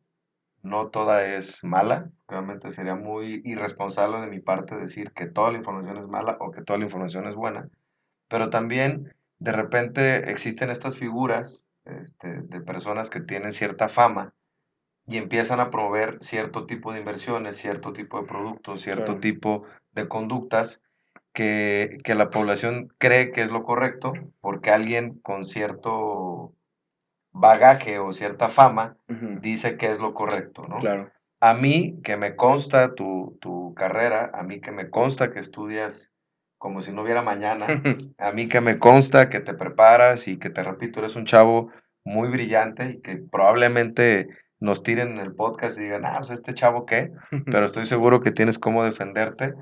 [0.63, 2.09] no toda es mala.
[2.27, 6.49] Realmente sería muy irresponsable de mi parte decir que toda la información es mala o
[6.49, 7.69] que toda la información es buena.
[8.29, 14.35] Pero también de repente existen estas figuras este, de personas que tienen cierta fama
[15.07, 19.19] y empiezan a promover cierto tipo de inversiones, cierto tipo de productos, cierto Claro.
[19.19, 20.83] tipo de conductas
[21.33, 26.53] que, que la población cree que es lo correcto porque alguien con cierto
[27.31, 28.97] bagaje o cierta fama
[29.41, 30.77] dice que es lo correcto, ¿no?
[30.79, 31.09] Claro.
[31.39, 36.13] A mí que me consta tu, tu carrera, a mí que me consta que estudias
[36.61, 37.65] como si no hubiera mañana,
[38.19, 41.71] a mí que me consta que te preparas y que te repito, eres un chavo
[42.03, 44.27] muy brillante y que probablemente
[44.59, 47.11] nos tiren en el podcast y digan, ah, pues este chavo qué,
[47.51, 49.55] pero estoy seguro que tienes cómo defenderte.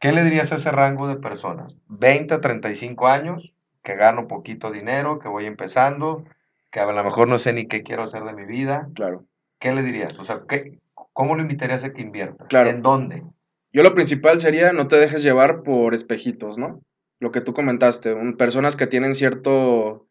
[0.00, 1.76] ¿Qué le dirías a ese rango de personas?
[1.86, 6.24] 20 a 35 años, que gano poquito dinero, que voy empezando,
[6.70, 8.90] que a lo mejor no sé ni qué quiero hacer de mi vida.
[8.94, 9.24] Claro.
[9.58, 10.18] ¿Qué le dirías?
[10.18, 10.78] O sea, ¿qué,
[11.14, 12.44] ¿cómo lo invitarías a que invierta?
[12.48, 12.68] Claro.
[12.68, 13.24] ¿En dónde?
[13.72, 16.82] Yo lo principal sería no te dejes llevar por espejitos, ¿no?
[17.20, 20.06] Lo que tú comentaste, un- personas que tienen cierto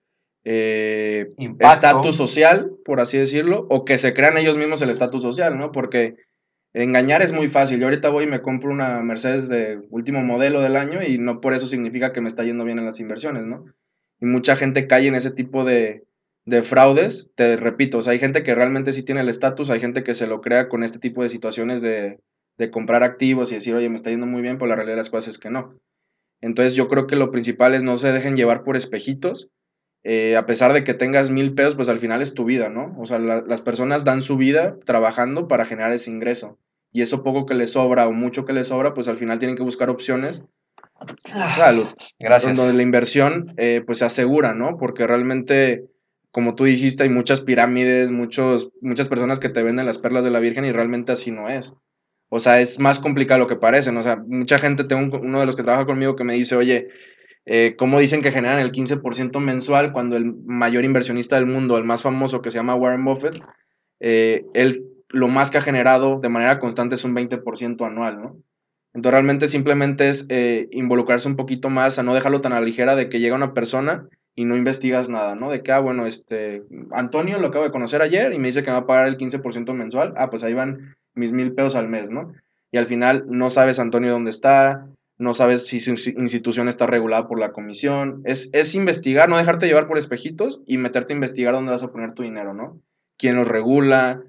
[0.50, 1.32] eh,
[1.74, 5.72] estatus social, por así decirlo, o que se crean ellos mismos el estatus social, ¿no?
[5.72, 6.16] Porque
[6.74, 7.80] engañar es muy fácil.
[7.80, 11.42] Yo ahorita voy y me compro una Mercedes de último modelo del año y no
[11.42, 13.66] por eso significa que me está yendo bien en las inversiones, ¿no?
[14.22, 16.04] Y mucha gente cae en ese tipo de,
[16.46, 17.30] de fraudes.
[17.36, 20.16] Te repito, o sea, hay gente que realmente sí tiene el estatus, hay gente que
[20.16, 22.20] se lo crea con este tipo de situaciones de,
[22.58, 25.02] de comprar activos y decir, oye, me está yendo muy bien, pero la realidad de
[25.02, 25.76] las cosas es que no.
[26.42, 29.50] Entonces yo creo que lo principal es no se dejen llevar por espejitos.
[30.04, 32.96] Eh, a pesar de que tengas mil pesos, pues al final es tu vida, ¿no?
[33.00, 36.58] O sea, la- las personas dan su vida trabajando para generar ese ingreso.
[36.94, 39.58] Y eso poco que les sobra o mucho que les sobra, pues al final tienen
[39.58, 40.44] que buscar opciones.
[41.24, 41.88] Salud
[42.20, 42.56] Gracias.
[42.56, 44.78] donde la inversión eh, pues se asegura, ¿no?
[44.78, 45.84] Porque realmente
[46.32, 50.30] como tú dijiste, hay muchas pirámides, muchos, muchas personas que te venden las perlas de
[50.30, 51.74] la Virgen y realmente así no es.
[52.30, 55.46] O sea, es más complicado lo que parece, O sea, mucha gente, tengo uno de
[55.46, 56.90] los que trabaja conmigo que me dice, oye,
[57.46, 61.86] eh, ¿cómo dicen que generan el 15% mensual cuando el mayor inversionista del mundo, el
[61.86, 63.42] más famoso que se llama Warren Buffett,
[64.00, 68.44] eh, él lo más que ha generado de manera constante es un 20% anual, ¿no?
[68.94, 72.66] Entonces realmente simplemente es eh, involucrarse un poquito más, a no dejarlo tan a la
[72.66, 75.52] ligera de que llega una persona y no investigas nada, ¿no?
[75.52, 78.70] De que, ah, bueno, este, Antonio lo acabo de conocer ayer y me dice que
[78.70, 81.88] me va a pagar el 15% mensual, ah, pues ahí van mis mil pesos al
[81.88, 82.34] mes, ¿no?
[82.72, 87.28] Y al final no sabes Antonio dónde está, no sabes si su institución está regulada
[87.28, 88.22] por la comisión.
[88.26, 91.92] Es, es investigar, no dejarte llevar por espejitos y meterte a investigar dónde vas a
[91.92, 92.82] poner tu dinero, ¿no?
[93.18, 94.22] ¿Quién los regula?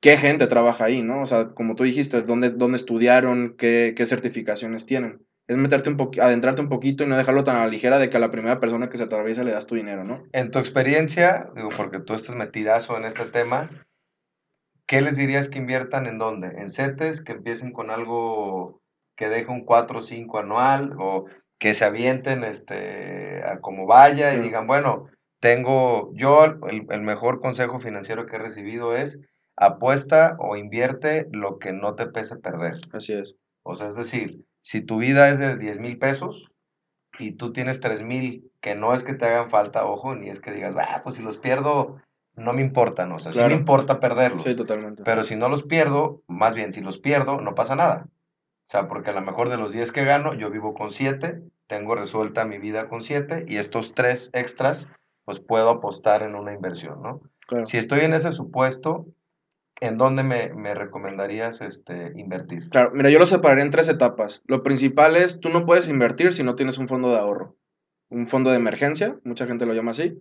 [0.00, 1.22] ¿Qué gente trabaja ahí, no?
[1.22, 3.54] O sea, como tú dijiste, ¿dónde, dónde estudiaron?
[3.56, 5.20] ¿Qué, qué certificaciones tienen?
[5.50, 8.08] es meterte un poquito, adentrarte un poquito y no dejarlo tan a la ligera de
[8.08, 10.22] que a la primera persona que se atraviesa le das tu dinero, ¿no?
[10.30, 13.68] En tu experiencia, digo, porque tú estás metidazo en este tema,
[14.90, 16.48] ¿qué les dirías que inviertan en dónde?
[16.48, 18.82] ¿En CETES, que empiecen con algo
[19.16, 21.26] que deje un 4 o 5 anual o
[21.60, 25.06] que se avienten este, a como vaya y digan, bueno,
[25.38, 29.20] tengo, yo el, el mejor consejo financiero que he recibido es
[29.56, 32.74] apuesta o invierte lo que no te pese perder.
[32.92, 33.36] Así es.
[33.62, 36.50] O sea, es decir, si tu vida es de 10 mil pesos
[37.16, 40.40] y tú tienes 3 mil, que no es que te hagan falta, ojo, ni es
[40.40, 42.02] que digas, ah, pues si los pierdo,
[42.40, 43.16] no me importa, ¿no?
[43.16, 44.42] O sea, sí me importa perderlos.
[44.42, 45.02] Sí, totalmente.
[45.04, 48.06] Pero si no los pierdo, más bien, si los pierdo, no pasa nada.
[48.08, 51.42] O sea, porque a lo mejor de los 10 que gano, yo vivo con 7,
[51.66, 54.90] tengo resuelta mi vida con 7 y estos 3 extras,
[55.24, 57.20] pues puedo apostar en una inversión, ¿no?
[57.64, 59.06] Si estoy en ese supuesto,
[59.80, 62.68] ¿en dónde me, recomendarías este, invertir?
[62.70, 64.42] Claro, mira, yo lo separaría en tres etapas.
[64.46, 67.56] Lo principal es, tú no puedes invertir si no tienes un fondo de ahorro.
[68.08, 70.16] Un fondo de emergencia, mucha gente lo llama así.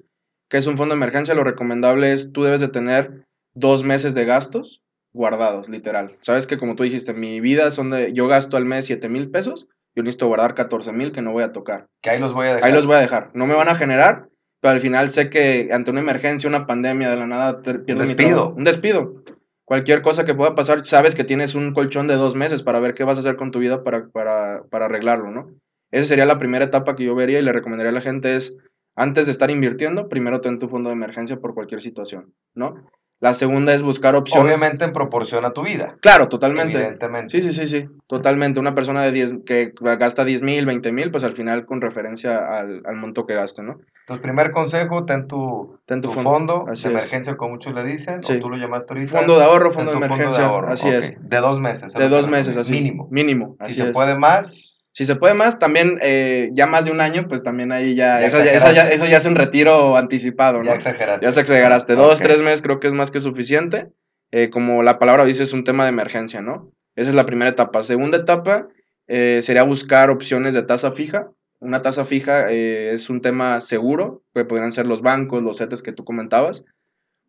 [0.50, 1.36] ¿Qué es un fondo de emergencia?
[1.36, 4.82] Lo recomendable es, tú debes de tener dos meses de gastos
[5.14, 6.18] guardados, literal.
[6.22, 9.30] Sabes que como tú dijiste, mi vida son de, yo gasto al mes 7 mil
[9.30, 11.88] pesos, yo necesito guardar 14 mil que no voy a tocar.
[12.02, 12.66] Que ahí los voy a dejar.
[12.66, 13.32] Ahí los voy a dejar.
[13.34, 17.10] No me van a generar, pero al final sé que ante una emergencia, una pandemia,
[17.10, 18.54] de la nada pierdo un despido.
[18.56, 19.24] Un despido
[19.70, 22.96] cualquier cosa que pueda pasar, sabes que tienes un colchón de dos meses para ver
[22.96, 25.52] qué vas a hacer con tu vida para, para, para arreglarlo, ¿no?
[25.92, 28.58] Esa sería la primera etapa que yo vería y le recomendaría a la gente es,
[29.00, 32.76] antes de estar invirtiendo, primero ten tu fondo de emergencia por cualquier situación, ¿no?
[33.22, 34.46] La segunda es buscar opciones.
[34.46, 35.98] Obviamente en proporción a tu vida.
[36.02, 36.78] Claro, totalmente.
[36.78, 37.30] Evidentemente.
[37.30, 37.90] Sí, sí, sí, sí.
[38.08, 38.62] Totalmente.
[38.62, 42.38] Una persona de 10, que gasta 10 mil, 20 mil, pues al final con referencia
[42.38, 43.80] al, al, monto que gaste, ¿no?
[44.02, 48.40] Entonces, primer consejo, ten tu, ten tu, fondo, de emergencia, como muchos le dicen, o
[48.40, 49.18] tú lo llamaste ahorita.
[49.18, 50.26] Fondo de ahorro, fondo de emergencia.
[50.26, 50.74] Fondo de ahorro.
[50.74, 51.14] Así es.
[51.20, 51.94] De dos meses.
[51.94, 52.72] De dos meses, así.
[52.72, 53.10] Mínimo.
[53.12, 53.58] Mínimo.
[53.68, 57.28] Si se puede más, si se puede más, también eh, ya más de un año,
[57.28, 60.66] pues también ahí ya, eso, ya, eso, ya, es un retiro anticipado, ¿no?
[60.66, 61.26] Ya exageraste.
[61.26, 61.96] Ya se exageraste.
[61.96, 63.88] Dos, tres meses creo que es más que suficiente.
[64.32, 66.72] Eh, como la palabra dice, es un tema de emergencia, ¿no?
[66.96, 67.84] Esa es la primera etapa.
[67.84, 68.68] Segunda etapa
[69.08, 71.30] eh, sería buscar opciones de tasa fija.
[71.60, 75.92] Una tasa fija es un tema seguro, que podrían ser los bancos, los CETES que
[75.92, 76.64] tú comentabas.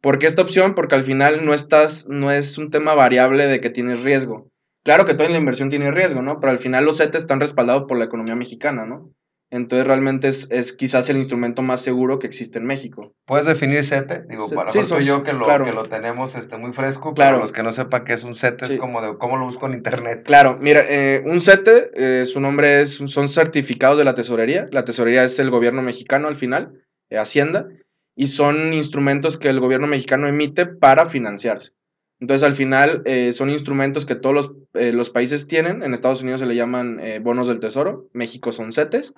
[0.01, 0.75] ¿Por qué esta opción?
[0.75, 4.50] Porque al final no estás, no es un tema variable de que tienes riesgo.
[4.85, 6.41] Claro que toda la inversión tiene riesgo, ¿no?
[6.41, 9.13] Pero al final los CETES están respaldados por la economía mexicana, ¿no?
[9.53, 13.13] Entonces realmente es, es, quizás el instrumento más seguro que existe en México.
[13.27, 14.23] ¿Puedes definir CETE?
[14.29, 17.33] Digo, para sí, soy yo que lo, que lo tenemos este, muy fresco, claro.
[17.33, 19.67] para los que no sepan qué es un CETE, es como de cómo lo busco
[19.67, 20.23] en internet.
[20.25, 24.69] Claro, mira, eh, un CETE, eh, su nombre es, son certificados de la tesorería.
[24.71, 27.67] La tesorería es el gobierno mexicano al final, eh, Hacienda,
[28.15, 31.73] y son instrumentos que el gobierno mexicano emite para financiarse.
[32.21, 35.83] Entonces, al final, eh, son instrumentos que todos los, eh, los, países tienen.
[35.83, 39.15] En Estados Unidos se le llaman eh, bonos del tesoro, México son CETES,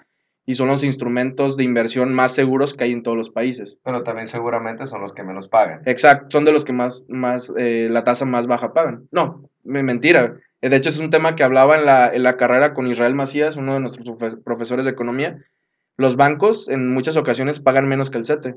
[0.47, 3.79] y son los instrumentos de inversión más seguros que hay en todos los países.
[3.85, 5.83] Pero también seguramente son los que menos pagan.
[5.85, 9.07] Exacto, son de los que más, más la tasa más baja pagan.
[9.13, 10.37] No, mentira.
[10.61, 13.57] De hecho, es un tema que hablaba en la, en la carrera con Israel Macías,
[13.57, 15.39] uno de nuestros profesores de economía.
[15.97, 18.57] Los bancos en muchas ocasiones pagan menos que el CETE.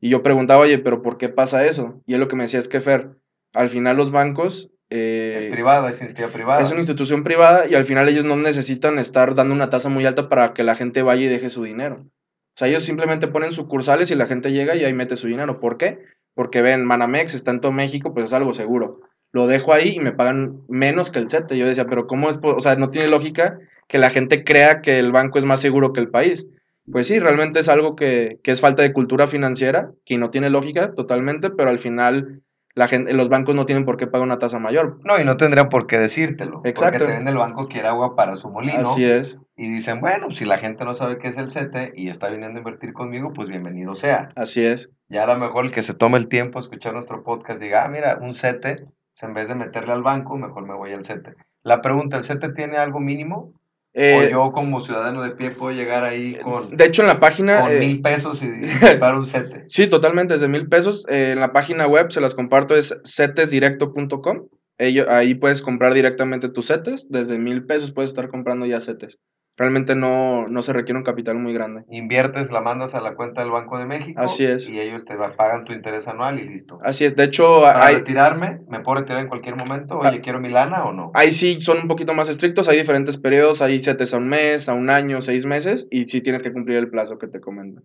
[0.00, 2.02] Y yo preguntaba, oye, pero ¿por qué pasa eso?
[2.06, 3.16] Y él lo que me decía es que, Fer,
[3.58, 4.70] al final los bancos...
[4.88, 6.62] Eh, es privada, es institución privada.
[6.62, 10.06] Es una institución privada y al final ellos no necesitan estar dando una tasa muy
[10.06, 12.06] alta para que la gente vaya y deje su dinero.
[12.06, 15.58] O sea, ellos simplemente ponen sucursales y la gente llega y ahí mete su dinero.
[15.58, 15.98] ¿Por qué?
[16.34, 19.00] Porque ven, Manamex está en todo México, pues es algo seguro.
[19.32, 21.58] Lo dejo ahí y me pagan menos que el CETE.
[21.58, 22.38] Yo decía, pero ¿cómo es?
[22.40, 25.92] O sea, no tiene lógica que la gente crea que el banco es más seguro
[25.92, 26.46] que el país.
[26.90, 30.48] Pues sí, realmente es algo que, que es falta de cultura financiera, que no tiene
[30.48, 32.42] lógica totalmente, pero al final
[32.78, 35.00] la gente, los bancos no tienen por qué pagar una tasa mayor.
[35.02, 36.60] No, y no tendrían por qué decírtelo.
[36.62, 36.98] Exacto.
[36.98, 38.92] Porque te vende el banco quiere agua para su molino.
[38.92, 42.08] Así es, Y dicen, bueno, si la gente no sabe qué es el CETE y
[42.08, 44.28] está viniendo a invertir conmigo, pues bienvenido sea.
[44.36, 44.90] así es.
[45.08, 47.84] Ya a lo mejor el que se tome el tiempo a escuchar nuestro podcast diga,
[47.84, 51.02] ah, mira, un CETE, pues en vez de meterle al banco, mejor me voy al
[51.02, 51.34] CETE.
[51.64, 53.54] La pregunta, ¿el CETE tiene algo mínimo?
[54.00, 57.18] Eh, o yo como ciudadano de pie puedo llegar ahí con, de hecho, en la
[57.18, 57.62] página...
[57.62, 58.62] con eh, mil pesos y,
[59.00, 59.64] para un CETE.
[59.66, 61.04] Sí, totalmente, desde mil pesos.
[61.08, 64.46] Eh, en la página web se las comparto, es setesdirecto.com.
[64.78, 67.08] Ahí puedes comprar directamente tus setes.
[67.10, 69.18] Desde mil pesos puedes estar comprando ya setes.
[69.58, 71.84] Realmente no, no se requiere un capital muy grande.
[71.90, 74.20] Inviertes, la mandas a la cuenta del Banco de México.
[74.22, 74.68] Así es.
[74.70, 76.78] Y ellos te pagan tu interés anual y listo.
[76.84, 77.16] Así es.
[77.16, 79.98] De hecho, Para hay, retirarme, ¿me puedo retirar en cualquier momento?
[79.98, 80.20] Oye, Ah.
[80.22, 81.10] ¿quiero mi lana o no?
[81.14, 82.68] ahí sí son un poquito más estrictos.
[82.68, 83.60] Hay diferentes periodos.
[83.60, 85.88] Hay setes a un mes, a un año, seis meses.
[85.90, 87.82] Y sí tienes que cumplir el plazo que te comento.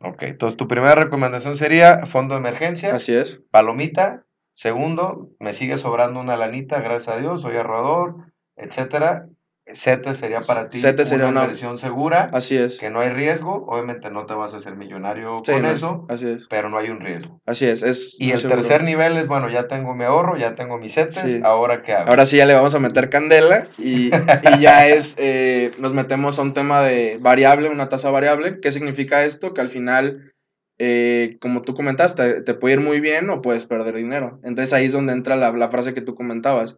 [0.00, 3.40] Ok, entonces tu primera recomendación sería fondo de emergencia, Así es.
[3.52, 4.26] palomita.
[4.52, 8.16] Segundo, me sigue sobrando una lanita, gracias a Dios, soy ahorrador,
[8.56, 9.28] etcétera.
[9.72, 12.78] CETE sería para ti CETE sería una una- inversión segura, Así es.
[12.78, 13.64] que no hay riesgo.
[13.66, 16.46] Obviamente no te vas a hacer millonario Sí, con no, eso, Así es.
[16.50, 17.40] pero no hay un riesgo.
[17.46, 17.82] Así es.
[17.82, 18.56] es Y el seguro.
[18.60, 21.40] tercer nivel es, bueno, ya tengo mi ahorro, ya tengo mis CETES, Sí.
[21.42, 22.10] ahora qué hago.
[22.10, 26.38] Ahora sí ya le vamos a meter candela y, y ya es, eh, nos metemos
[26.38, 28.60] a un tema de variable, una tasa variable.
[28.60, 29.54] ¿Qué significa esto?
[29.54, 30.32] Que al final,
[30.78, 34.40] eh, como tú comentaste, te puede ir muy bien o puedes perder dinero.
[34.44, 36.76] Entonces ahí es donde entra la, la frase que tú comentabas.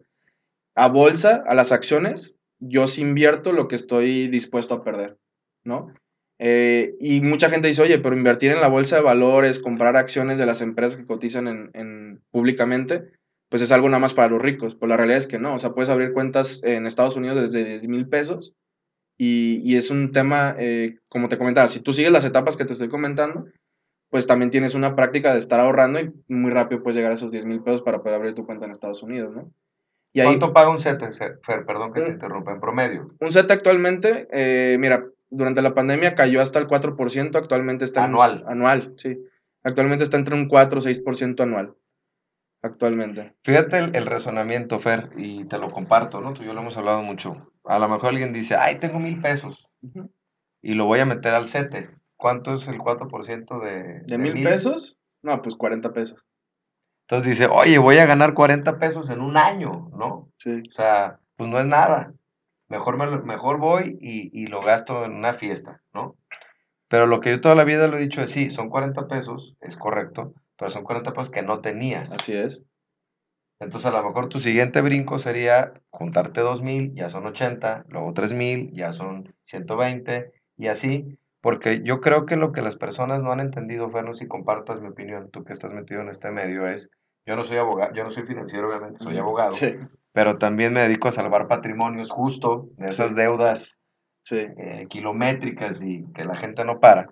[0.73, 5.17] A bolsa, a las acciones, yo sí invierto lo que estoy dispuesto a perder,
[5.63, 5.93] ¿no?
[6.39, 10.37] Eh, y mucha gente dice, oye, pero invertir en la bolsa de valores, comprar acciones
[10.37, 13.03] de las empresas que cotizan en, en- públicamente,
[13.49, 14.75] pues es algo nada más para los ricos.
[14.75, 15.55] Pues la realidad es que no.
[15.55, 18.53] O sea, puedes abrir cuentas en Estados Unidos desde 10 mil pesos
[19.17, 22.65] y, y es un tema, eh, como te comentaba, si tú sigues las etapas que
[22.65, 23.45] te estoy comentando,
[24.09, 27.31] pues también tienes una práctica de estar ahorrando y muy rápido puedes llegar a esos
[27.31, 29.51] 10 mil pesos para poder abrir tu cuenta en Estados Unidos, ¿no?
[30.17, 31.63] Y ahí, ¿Cuánto paga un CETE, Fer?
[31.67, 33.11] Perdón que te Un- interrumpa, en promedio.
[33.19, 38.05] un set actualmente, eh, mira, durante la pandemia cayó hasta el 4%, actualmente está en
[38.07, 38.43] Anual.
[38.47, 39.15] anual, sí.
[39.63, 41.75] Actualmente está entre un 4 o 6% anual.
[42.63, 43.35] Actualmente.
[43.43, 46.33] Fíjate el, el razonamiento, Fer, y te lo comparto, ¿no?
[46.33, 47.51] Tú y yo lo hemos hablado mucho.
[47.65, 49.67] A lo mejor alguien dice, ay, tengo mil pesos
[50.63, 51.91] y lo voy a meter al CETE.
[52.15, 54.97] ¿Cuánto es el 4% de, ¿De mil pesos?
[55.21, 56.25] No, pues 40 pesos.
[57.09, 60.29] Entonces dice, oye, voy a ganar 40 pesos en un año, ¿no?
[60.35, 60.61] Sí.
[60.69, 62.13] O sea, pues no es nada.
[62.67, 66.17] Mejor, me mejor voy y, y lo gasto en una fiesta, ¿no?
[66.89, 69.55] Pero lo que yo toda la vida lo he dicho es, sí, son 40 pesos,
[69.61, 72.11] es correcto, pero son 40 pesos que no tenías.
[72.11, 72.61] Así es.
[73.61, 78.73] Entonces a lo mejor tu siguiente brinco sería juntarte 2000, ya son 80, luego 3000,
[78.73, 83.39] ya son 120 y así, porque yo creo que lo que las personas no han
[83.39, 86.67] entendido, Fer, no sé si compartas mi opinión, tú que estás metido en este medio
[86.67, 86.89] es,
[87.25, 89.77] yo no soy abogado, yo no soy financiero obviamente, soy abogado, Sí.
[90.11, 93.77] pero también me dedico a salvar patrimonios justo de esas deudas
[94.25, 94.39] Sí.
[94.39, 97.07] eh, kilométricas y que la gente no para.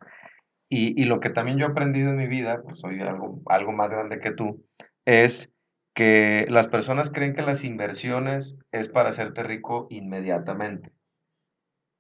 [0.68, 3.72] Y, y lo que también yo he aprendido en mi vida, pues soy algo, algo
[3.72, 4.66] más grande que tú,
[5.06, 5.54] es
[5.94, 10.92] que las personas creen que las inversiones es para hacerte rico inmediatamente.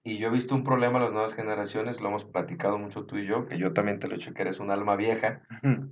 [0.07, 3.17] Y yo he visto un problema en las nuevas generaciones, lo hemos platicado mucho tú
[3.17, 5.41] y yo, que yo también te lo he dicho que eres un alma vieja,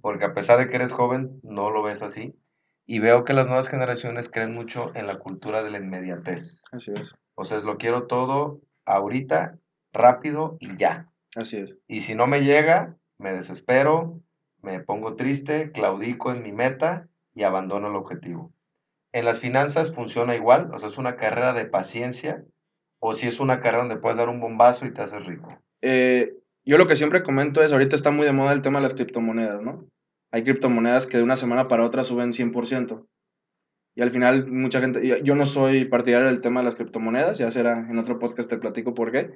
[0.03, 2.35] porque a pesar de que eres joven, no lo ves así.
[2.85, 6.63] Y veo que las nuevas generaciones creen mucho en la cultura de la inmediatez.
[6.71, 7.15] Así es.
[7.33, 9.57] O sea, es lo quiero todo ahorita,
[9.91, 11.09] rápido y ya.
[11.35, 11.75] Así es.
[11.87, 14.21] Y si no me llega, me desespero,
[14.61, 18.53] me pongo triste, claudico en mi meta y abandono el objetivo.
[19.11, 22.45] En las finanzas funciona igual, o sea, es una carrera de paciencia,
[23.05, 25.59] o si es una carrera donde puedes dar un bombazo y te haces rico.
[25.81, 28.83] Eh, yo lo que siempre comento es, ahorita está muy de moda el tema de
[28.83, 29.85] las criptomonedas, ¿no?
[30.31, 33.05] Hay criptomonedas que de una semana para otra suben 100%.
[33.95, 37.51] Y al final mucha gente, yo- no soy partidario del tema de las criptomonedas, ya
[37.51, 39.31] será en otro podcast te platico por qué.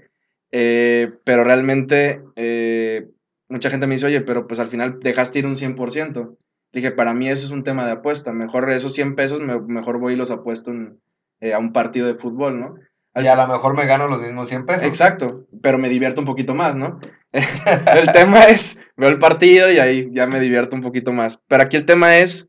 [0.53, 3.09] Eh, pero realmente eh,
[3.49, 6.37] mucha gente me dice, oye, pero pues al final dejaste ir un 100%.
[6.71, 8.31] Dije, para mí eso es un tema de apuesta.
[8.31, 12.59] Mejor esos 100 pesos, me- mejor voy y los apuesto a un partido de fútbol,
[12.61, 12.75] ¿no?
[13.19, 14.83] Y a lo mejor me gano los mismos 100 pesos.
[14.83, 16.99] Exacto, pero me divierto un poquito más, ¿no?
[17.31, 21.39] el tema es, veo el partido y ahí ya me divierto un poquito más.
[21.47, 22.47] Pero aquí el tema es,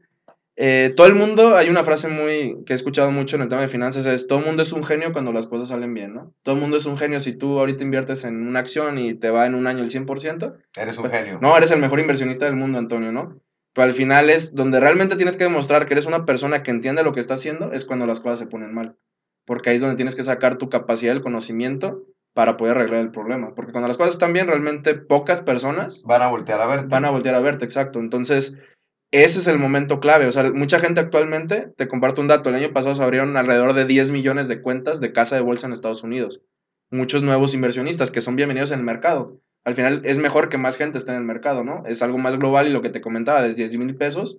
[0.56, 3.62] eh, todo el mundo, hay una frase muy que he escuchado mucho en el tema
[3.62, 6.34] de finanzas, es, todo el mundo es un genio cuando las cosas salen bien, ¿no?
[6.42, 9.30] Todo el mundo es un genio si tú ahorita inviertes en una acción y te
[9.30, 10.56] va en un año el 100%.
[10.76, 11.38] Eres un genio.
[11.40, 13.40] No, eres el mejor inversionista del mundo, Antonio, ¿no?
[13.72, 17.04] Pero al final es donde realmente tienes que demostrar que eres una persona que entiende
[17.04, 18.96] lo que está haciendo, es cuando las cosas se ponen mal.
[19.48, 23.10] Porque ahí es donde tienes que sacar tu capacidad del conocimiento para poder arreglar el
[23.10, 23.54] problema.
[23.54, 26.88] Porque cuando las cosas están bien, realmente pocas personas Van a voltear a verte.
[26.90, 27.98] van a voltear a verte, exacto.
[27.98, 28.54] Entonces,
[29.10, 30.26] ese es el momento clave.
[30.26, 33.72] O sea, mucha gente actualmente, te comparto un dato, el año pasado se abrieron alrededor
[33.72, 36.42] de 10 millones de cuentas de casa de bolsa en Estados Unidos.
[36.90, 39.40] Muchos nuevos inversionistas que son bienvenidos en el mercado.
[39.64, 41.84] Al final es mejor que más gente esté en el mercado, ¿no?
[41.86, 44.38] Es algo más global y lo que te comentaba, de 10 mil pesos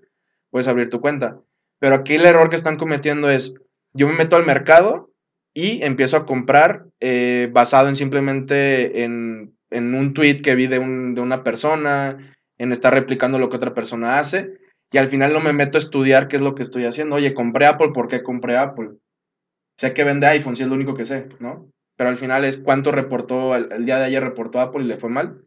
[0.51, 1.41] puedes abrir tu cuenta.
[1.79, 3.53] Pero aquí el error que están cometiendo es,
[3.93, 5.11] yo me meto al mercado
[5.53, 11.21] y empiezo a comprar eh, basado en simplemente en, un tweet que vi de, de
[11.21, 14.59] una persona, en estar replicando lo que otra persona hace
[14.91, 17.15] y al final no me meto a estudiar qué es lo que estoy haciendo.
[17.15, 18.91] Oye, compré Apple, ¿por qué compré Apple?
[19.77, 21.69] Sé que vende iPhone, si es lo único que sé, ¿no?
[21.95, 25.09] Pero al final es cuánto reportó, el, día de ayer reportó Apple y le fue
[25.09, 25.45] mal.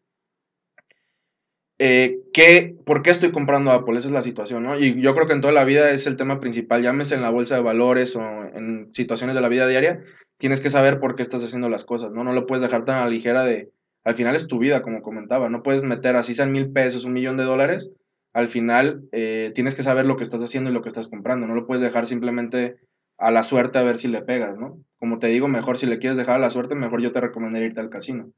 [1.84, 3.98] Eh, ¿qué, ¿Por qué estoy comprando Apple?
[3.98, 4.78] Esa es la situación, ¿no?
[4.78, 7.30] Y yo creo que en toda la vida es el tema principal, llámese en la
[7.30, 10.00] bolsa de valores o en situaciones de la vida diaria,
[10.38, 12.22] tienes que saber por qué estás haciendo las cosas, ¿no?
[12.22, 13.72] No lo puedes dejar tan a la ligera de,
[14.04, 15.48] al final es tu vida, como comentaba.
[15.48, 17.90] No puedes meter así sean mil pesos, un millón de dólares.
[18.32, 21.48] Al final eh, tienes que saber lo que estás haciendo y lo que estás comprando.
[21.48, 22.76] No lo puedes dejar simplemente
[23.18, 24.78] a la suerte a ver si le pegas, ¿no?
[25.00, 27.66] Como te digo, mejor si le quieres dejar a la suerte, mejor yo te recomendaría
[27.66, 28.30] irte al casino.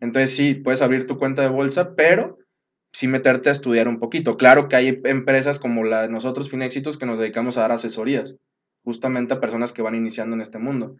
[0.00, 2.38] Entonces sí, puedes abrir tu cuenta de bolsa, pero
[2.92, 4.36] sí meterte a estudiar un poquito.
[4.36, 8.34] Claro que hay empresas como la de nosotros, Finéxitos, que nos dedicamos a dar asesorías,
[8.84, 10.96] justamente a personas que van iniciando en este mundo.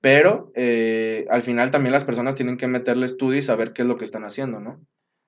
[0.00, 3.88] Pero eh, al final también las personas tienen que meterle estudio y saber qué es
[3.88, 4.80] lo que están haciendo, ¿no?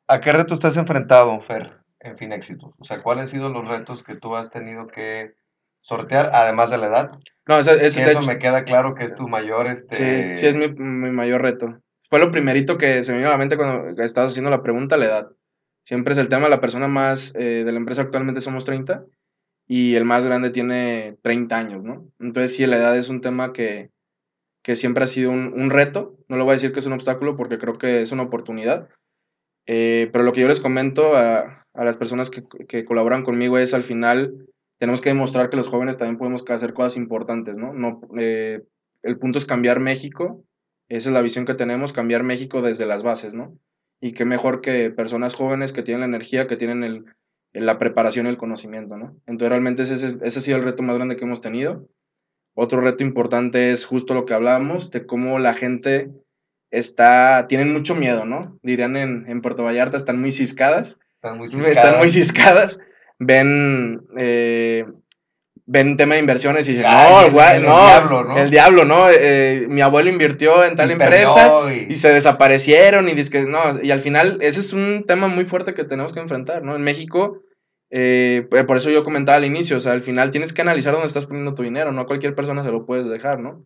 [0.06, 2.74] ¿A qué reto estás enfrentado, Fer, en Finexito?
[2.78, 5.34] O sea, ¿cuáles han sido los retos que tú has tenido que
[5.80, 7.10] sortear, además de la edad?
[7.46, 9.66] No, eso me queda claro que es tu mayor...
[9.66, 10.36] Este...
[10.36, 10.70] Sí, sí, es mi,
[11.10, 11.78] mayor reto.
[12.08, 14.96] Fue lo primerito que se me vino a la mente cuando estabas haciendo la pregunta,
[14.96, 15.28] la edad.
[15.84, 19.04] Siempre es el tema, la persona más eh, de la empresa actualmente somos 30
[19.66, 22.08] y el más grande tiene 30 años, ¿no?
[22.18, 23.90] Entonces sí, la edad es un tema que,
[24.62, 26.18] que siempre ha sido un, reto.
[26.28, 28.88] No lo voy a decir que es un obstáculo porque creo que es una oportunidad.
[29.66, 33.82] Eh, pero lo que yo les comento a, las personas que, colaboran conmigo es al
[33.82, 34.46] final
[34.78, 37.72] tenemos que demostrar que los jóvenes también podemos hacer cosas importantes, ¿no?
[37.74, 38.62] no eh,
[39.02, 40.42] el punto es cambiar México,
[40.88, 43.56] esa es la visión que tenemos, cambiar México desde las bases, ¿no?
[44.00, 47.04] Y qué mejor que personas jóvenes que tienen la energía, que tienen el,
[47.52, 49.16] la preparación y el conocimiento, ¿no?
[49.26, 51.86] Entonces realmente ese, ese ha sido el reto más grande que hemos tenido
[52.54, 56.10] otro reto importante es justo lo que hablábamos, de cómo la gente
[56.70, 58.58] está, tienen mucho miedo, ¿no?
[58.62, 60.98] Dirían en, en Puerto Vallarta, están muy ciscadas.
[61.14, 61.76] Están muy ciscadas.
[61.76, 62.78] Están muy ciscadas.
[63.18, 64.84] Ven, eh,
[65.72, 68.36] ven tema de inversiones y dicen, no, el, el, no, diablo, ¿no?
[68.36, 69.08] El diablo, ¿no?
[69.08, 71.94] Eh, mi abuelo invirtió en tal empresa y...
[71.94, 75.72] se desaparecieron y dice que no, y al final ese es un tema muy fuerte
[75.72, 76.74] que tenemos que enfrentar, ¿no?
[76.74, 77.38] En México
[77.90, 80.92] eh, pues, por eso yo comentaba al inicio, o sea, al final tienes que analizar
[80.92, 83.64] dónde estás poniendo tu dinero, no a cualquier persona se lo puedes dejar, ¿no?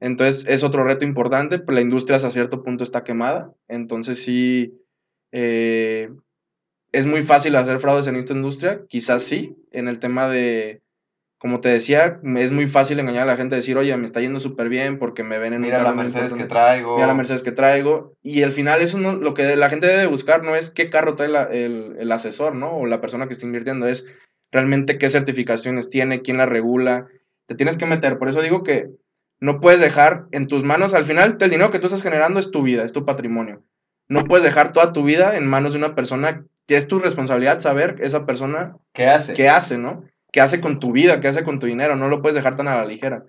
[0.00, 4.74] Entonces es otro reto importante, pues la industria hasta cierto punto está quemada, entonces sí,
[5.30, 6.10] eh,
[6.90, 10.82] es muy fácil hacer fraudes en esta industria, quizás sí, en el tema de,
[11.38, 14.38] como te decía, es muy fácil engañar a la gente, decir, oye, me está yendo
[14.38, 16.94] súper bien porque me ven en Mira la Mercedes que traigo.
[16.96, 18.14] Mira la Mercedes que traigo.
[18.22, 21.14] Y al final eso no, lo que la gente debe buscar no es qué carro
[21.14, 22.76] trae el, el, asesor, ¿no?
[22.76, 24.06] O la persona que está invirtiendo, es
[24.50, 27.06] realmente qué certificaciones tiene, quién la regula.
[27.46, 28.18] Te tienes que meter.
[28.18, 28.88] Por eso digo que
[29.38, 32.50] no puedes dejar en tus manos, al final el dinero que tú estás generando es
[32.50, 33.62] tu vida, es tu patrimonio.
[34.08, 37.58] No puedes dejar toda tu vida en manos de una persona que es tu responsabilidad
[37.58, 39.34] saber esa persona qué hace.
[39.34, 40.04] ¿Qué hace, no?
[40.36, 42.68] Qué hace con tu vida, qué hace con tu dinero, no lo puedes dejar tan
[42.68, 43.24] a la ligera.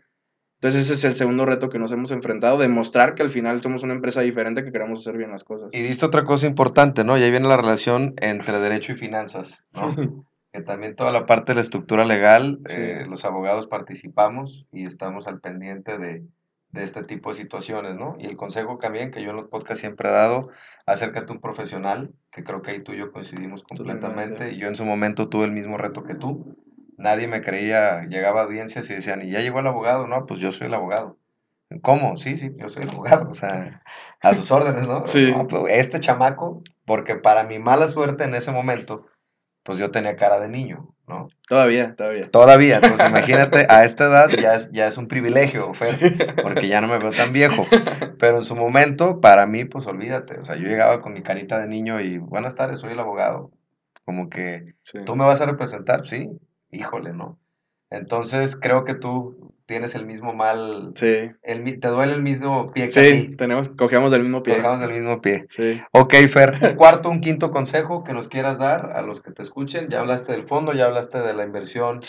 [0.56, 3.82] Entonces ese es el segundo reto que nos hemos enfrentado, demostrar que al final somos
[3.84, 5.70] una empresa diferente que queremos hacer bien las cosas.
[5.72, 7.18] Y diste otra cosa importante, ¿no?
[7.18, 9.84] Y ahí viene la relación entre derecho y finanzas, ¿no?
[10.52, 15.28] que también toda la parte de la estructura legal, eh, los abogados participamos y estamos
[15.28, 16.26] al pendiente de,
[16.72, 18.18] de este tipo de situaciones, ¿no?
[18.20, 20.50] Y el consejo también que yo en los podcasts siempre he dado,
[20.86, 24.52] acércate a un profesional, que creo que ahí tú y yo coincidimos completamente.
[24.52, 26.58] Y yo en su momento tuve el mismo reto que tú
[26.98, 30.08] nadie me creía, llegaba a audiencias y decían, ¿y ya llegó el abogado?
[30.08, 31.18] No, pues yo soy el abogado.
[31.82, 32.18] ¿Cómo?
[32.18, 33.84] Sí, sí, yo soy el abogado, o sea,
[34.22, 35.06] a sus órdenes, ¿no?
[35.06, 35.34] Sí.
[35.50, 39.06] Pues, este chamaco, porque para mi mala suerte en ese momento,
[39.64, 41.28] pues yo tenía cara de niño, ¿no?
[41.46, 42.32] Todavía, todavía.
[42.32, 46.80] Todavía, pues imagínate, a esta edad ya es, ya es un privilegio, Fer, porque ya
[46.80, 47.66] no me veo tan viejo.
[48.18, 51.60] Pero en su momento, para mí, pues olvídate, o sea, yo llegaba con mi carita
[51.60, 53.52] de niño y, buenas tardes, soy el abogado.
[54.06, 56.08] Como que, ¿tú me vas a representar?
[56.08, 56.30] Sí,
[56.78, 57.40] híjole, ¿no?
[57.90, 60.94] Entonces creo que tú tienes el mismo mal.
[60.96, 61.32] Sí.
[61.42, 64.56] El, te duele el mismo pie que Sí, tenemos, cogemos del mismo pie.
[64.56, 65.46] Cogemos del mismo pie.
[65.50, 65.82] Sí.
[65.92, 69.44] Ok, Fer, un cuarto, un quinto consejo que nos quieras dar a los que te
[69.44, 69.90] escuchen.
[69.90, 72.00] Ya hablaste del fondo, ya hablaste de la inversión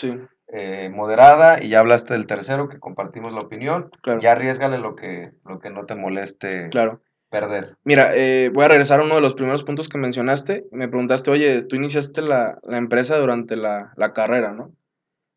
[0.47, 3.91] eh, moderada y ya hablaste del tercero que compartimos la opinión.
[4.01, 4.19] Claro.
[4.19, 6.69] Ya arriesgale lo que, lo que no te moleste.
[6.69, 7.01] Claro.
[7.29, 7.77] Perder.
[7.83, 10.65] Mira, eh, voy a regresar a uno de los primeros puntos que mencionaste.
[10.71, 14.73] Me preguntaste, oye, tú iniciaste la, la empresa durante la, la, carrera, ¿no?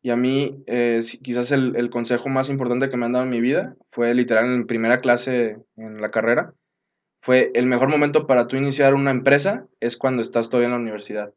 [0.01, 3.29] Y a mí, eh, quizás el, el, consejo más importante que me han dado en
[3.29, 6.53] mi vida fue literal en primera clase en la carrera.
[7.21, 10.79] Fue el mejor momento para tú iniciar una empresa es cuando estás todavía en la
[10.79, 11.31] universidad.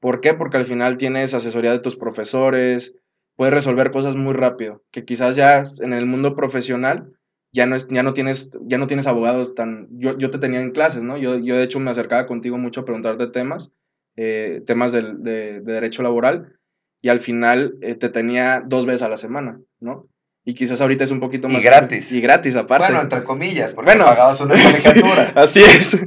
[0.00, 0.32] ¿Por qué?
[0.32, 2.94] Porque al final tienes asesoría de tus profesores,
[3.36, 7.17] puedes resolver cosas muy rápido, que quizás ya en el mundo profesional
[7.52, 9.88] ya no, es, ya no, tienes, ya no tienes abogados tan...
[9.90, 11.16] Yo, yo te tenía en clases, ¿no?
[11.16, 13.70] Yo, yo de hecho me acercaba contigo mucho a preguntarte temas,
[14.16, 16.58] eh, temas de, de, derecho laboral,
[17.00, 20.08] y al final eh, te tenía dos veces a la semana, ¿no?
[20.44, 21.62] Y quizás ahorita es un poquito más...
[21.62, 22.12] Y gratis.
[22.12, 22.86] Y gratis, aparte.
[22.86, 25.32] Bueno, entre comillas, porque bueno, pagabas una caricatura.
[25.34, 25.98] así es.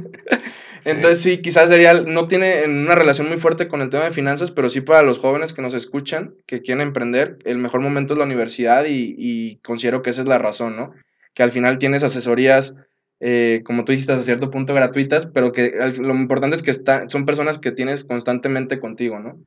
[0.84, 4.50] Entonces sí, quizás sería, no tiene una relación muy fuerte con el tema de finanzas,
[4.50, 8.18] pero sí para los jóvenes que nos escuchan, que quieren emprender, el mejor momento es
[8.18, 10.92] la universidad y, y considero que esa es la razón, ¿no?
[11.34, 12.74] Que al final tienes asesorías,
[13.20, 17.08] eh, como tú dijiste, a cierto punto gratuitas, pero que lo importante es que está,
[17.08, 19.38] son personas que tienes constantemente contigo, ¿no?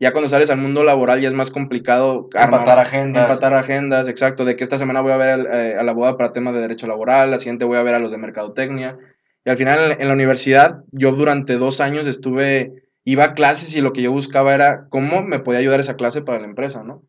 [0.00, 2.26] Ya cuando sales al mundo laboral ya es más complicado.
[2.34, 3.24] Empatar agendas.
[3.24, 4.44] Empatar agendas, exacto.
[4.44, 6.86] De que esta semana voy a ver eh, a la boda para temas de derecho
[6.86, 8.98] laboral, la siguiente voy a ver a los de mercadotecnia.
[9.44, 12.72] Y al final en la universidad, yo durante dos años estuve,
[13.04, 16.22] iba a clases y lo que yo buscaba era cómo me podía ayudar esa clase
[16.22, 17.02] para la empresa, ¿no?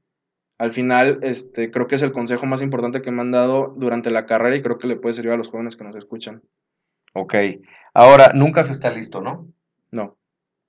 [0.58, 4.10] Al final, este, creo que es el consejo más importante que me han dado durante
[4.10, 6.42] la carrera y creo que le puede servir a los jóvenes que nos escuchan.
[7.14, 7.36] Ok.
[7.94, 9.48] Ahora, nunca se está listo, ¿no?
[9.92, 10.18] No.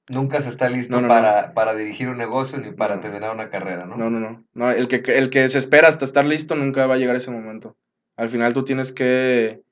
[0.08, 3.96] Nunca se está listo para, para, dirigir un negocio ni para terminar una carrera, ¿no?
[3.96, 4.44] No, no, no.
[4.54, 7.32] no el, que, el que se espera hasta estar listo nunca va a llegar ese
[7.32, 7.76] momento.
[8.16, 9.62] Al final tú tienes que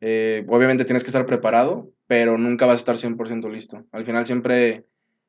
[0.00, 3.84] eh, obviamente tienes que estar preparado, pero nunca vas a estar 100% listo.
[3.92, 4.84] Al final siempre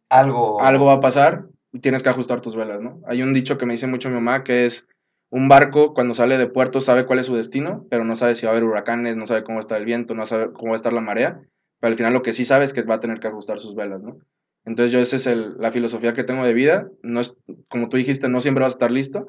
[0.09, 1.45] algo, algo va a pasar
[1.81, 3.01] tienes que ajustar tus velas, ¿no?
[3.07, 4.87] Hay un dicho que me dice mucho mi mamá que es,
[5.29, 8.45] un barco cuando sale de puerto sabe cuál es su destino, pero no sabe si
[8.45, 10.77] va a haber huracanes, no sabe cómo está el viento, no sabe cómo va a
[10.77, 11.41] estar la marea,
[11.79, 13.75] pero al final lo que sí sabe es que va a tener que ajustar sus
[13.75, 14.17] velas, ¿no?
[14.63, 17.35] Entonces yo esa es el, la filosofía que tengo de vida, no es,
[17.69, 19.27] como tú dijiste, no siempre vas a estar listo,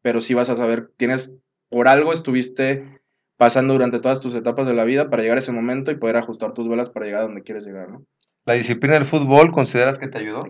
[0.00, 1.34] pero sí vas a saber, tienes,
[1.68, 3.00] por algo estuviste
[3.36, 6.16] pasando durante todas tus etapas de la vida para llegar a ese momento y poder
[6.16, 8.04] ajustar tus velas para llegar a donde quieres llegar, ¿no?
[8.44, 10.40] ¿La disciplina del fútbol consideras que te ayudó?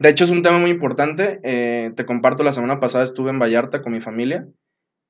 [0.00, 1.40] De hecho, es un tema muy importante.
[1.44, 4.48] Eh, te comparto, la semana pasada estuve en Vallarta con mi familia.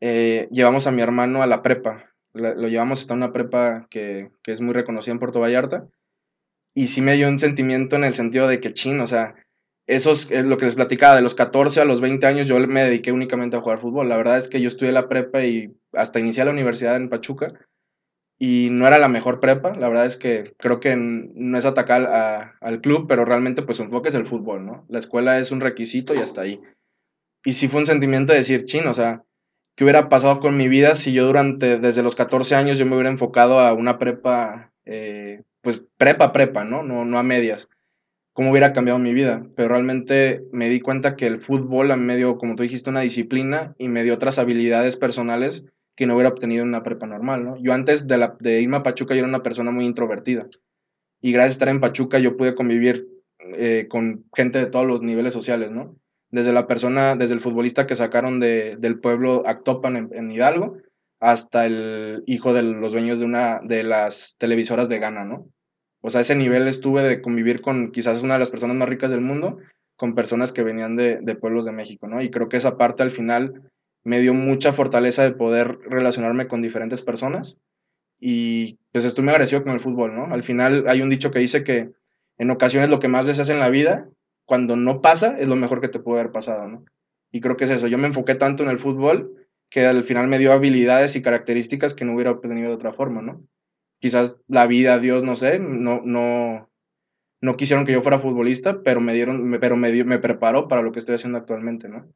[0.01, 2.13] Eh, llevamos a mi hermano a la prepa.
[2.33, 5.87] lo llevamos hasta una prepa que, es muy reconocida en Puerto Vallarta.
[6.75, 9.37] Y sí me dio un sentimiento en el sentido de que, chin, o sea,
[9.87, 12.83] eso es lo que les platicaba, de los 14 a los 20 años yo me
[12.83, 14.09] dediqué únicamente a jugar fútbol.
[14.09, 17.53] La verdad es que yo estudié la prepa y hasta inicié la universidad en Pachuca
[18.43, 19.77] y no era la mejor prepa.
[19.77, 23.83] La verdad es que creo que no es atacar al club, pero realmente pues su
[23.83, 24.87] enfoque es el fútbol, ¿no?
[24.89, 26.59] La escuela es un requisito y hasta ahí.
[27.45, 29.25] Y sí fue un sentimiento de decir, chin, o sea,
[29.77, 32.95] ¿qué hubiera pasado con mi vida si yo durante, desde los 14 años yo me
[32.95, 36.83] hubiera enfocado a una prepa, eh, pues prepa, prepa, ¿no?
[36.83, 37.69] No, no a medias
[38.33, 39.43] cómo hubiera cambiado mi vida.
[39.55, 43.75] Pero realmente me di cuenta que el fútbol me dio, como tú dijiste, una disciplina
[43.77, 45.67] y me dio otras habilidades personales
[46.01, 47.57] que no hubiera obtenido en una prepa normal, ¿no?
[47.59, 50.49] Yo antes de, la, de irme a Pachuca yo era una persona muy introvertida.
[51.21, 53.07] Y gracias a estar en Pachuca yo pude convivir
[53.39, 55.95] eh, con gente de todos los niveles sociales, ¿no?
[56.31, 60.79] Desde la persona, desde el futbolista que sacaron de, del pueblo Actopan en, en, Hidalgo,
[61.21, 65.51] hasta el hijo de los dueños de una de las televisoras de Ghana, ¿no?
[66.01, 69.11] O sea, ese nivel estuve de convivir con quizás una de las personas más ricas
[69.11, 69.59] del mundo,
[69.97, 72.23] con personas que venían de, de pueblos de México, ¿no?
[72.23, 73.71] Y creo que esa parte al final
[74.05, 77.59] me dio mucha fortaleza de poder relacionarme con diferentes personas
[78.19, 80.33] y pues estoy muy agradecido con el fútbol, ¿no?
[80.33, 81.91] Al final hay un dicho que dice que
[82.39, 84.09] en ocasiones lo que más deseas en la vida,
[84.45, 86.85] cuando no pasa, es lo mejor que te puede haber pasado, ¿no?
[87.33, 89.35] Y creo que es eso, yo me enfoqué tanto en el fútbol
[89.69, 93.23] que al final me dio habilidades y características que no hubiera obtenido de otra forma,
[93.23, 93.45] ¿no?
[94.01, 96.69] quizás la vida, Dios, no sé, no, no,
[97.41, 100.83] no quisieron que yo fuera futbolista, pero me dieron, pero me, dio, me preparó para
[100.83, 102.11] lo que estoy haciendo actualmente, ¿no?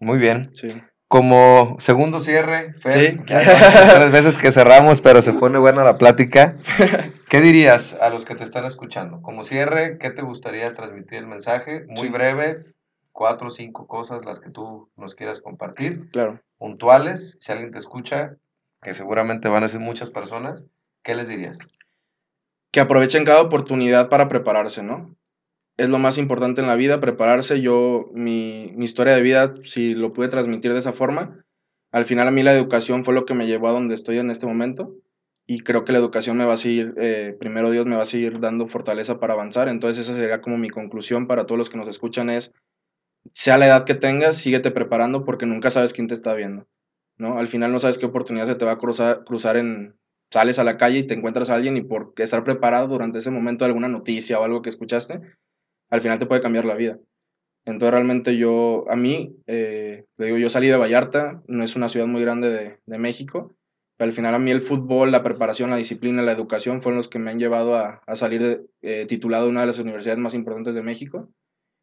[0.00, 0.42] Muy bien.
[0.54, 0.68] Sí.
[1.14, 3.20] Como segundo cierre, Fer, sí.
[3.24, 6.56] tres veces que cerramos, pero se pone buena la plática.
[7.28, 9.22] ¿Qué dirías a los que te están escuchando?
[9.22, 11.84] Como cierre, ¿qué te gustaría transmitir el mensaje?
[11.86, 12.64] Muy breve,
[13.12, 16.10] cuatro o cinco cosas las que tú nos quieras compartir.
[16.10, 16.40] Claro.
[16.58, 18.34] Puntuales, si alguien te escucha,
[18.82, 20.64] que seguramente van a ser muchas personas,
[21.04, 21.58] ¿qué les dirías?
[22.72, 25.14] Que aprovechen cada oportunidad para prepararse, ¿no?
[25.76, 27.60] Es lo más importante en la vida, prepararse.
[27.60, 31.44] Yo, mi, mi historia de vida, si lo pude transmitir de esa forma,
[31.90, 34.30] al final a mí la educación fue lo que me llevó a donde estoy en
[34.30, 34.94] este momento
[35.46, 38.06] y creo que la educación me va a seguir, eh, primero Dios me va a
[38.06, 41.76] seguir dando fortaleza para avanzar, entonces esa sería como mi conclusión para todos los que
[41.76, 42.52] nos escuchan es,
[43.32, 46.66] sea la edad que tengas, síguete preparando porque nunca sabes quién te está viendo,
[47.18, 47.38] ¿no?
[47.38, 49.94] Al final no sabes qué oportunidad se te va a cruzar, cruzar en,
[50.30, 53.30] sales a la calle y te encuentras a alguien y por estar preparado durante ese
[53.30, 55.20] momento de alguna noticia o algo que escuchaste,
[55.90, 56.98] al final te puede cambiar la vida.
[57.64, 62.06] Entonces realmente yo, a mí, eh, digo, yo salí de Vallarta, no es una ciudad
[62.06, 63.56] muy grande de, México,
[63.96, 67.08] pero al final a mí el fútbol, la preparación, la disciplina, la educación fueron los
[67.08, 70.74] que me han llevado a, salir eh, titulado de una de las universidades más importantes
[70.74, 71.30] de México.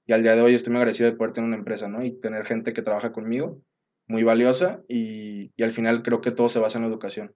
[0.05, 2.03] Y al día de hoy estoy muy agradecido de poder tener una empresa, ¿no?
[2.03, 3.61] Y tener gente que trabaja conmigo,
[4.07, 7.33] muy valiosa, y al final creo que todo se basa en la educación.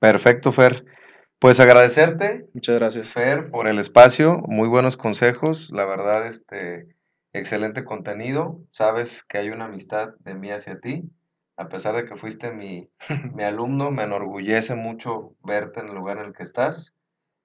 [0.00, 0.84] Perfecto, Fer.
[1.40, 2.46] Pues agradecerte.
[2.52, 3.14] Muchas gracias.
[3.14, 6.94] Fer, por el espacio, muy buenos consejos, la verdad, este
[7.32, 8.60] excelente contenido.
[8.72, 11.02] Sabes que hay una amistad de mí hacia ti.
[11.56, 12.90] A pesar de que fuiste mi,
[13.34, 16.94] mi alumno, me enorgullece mucho verte en el lugar en el que estás.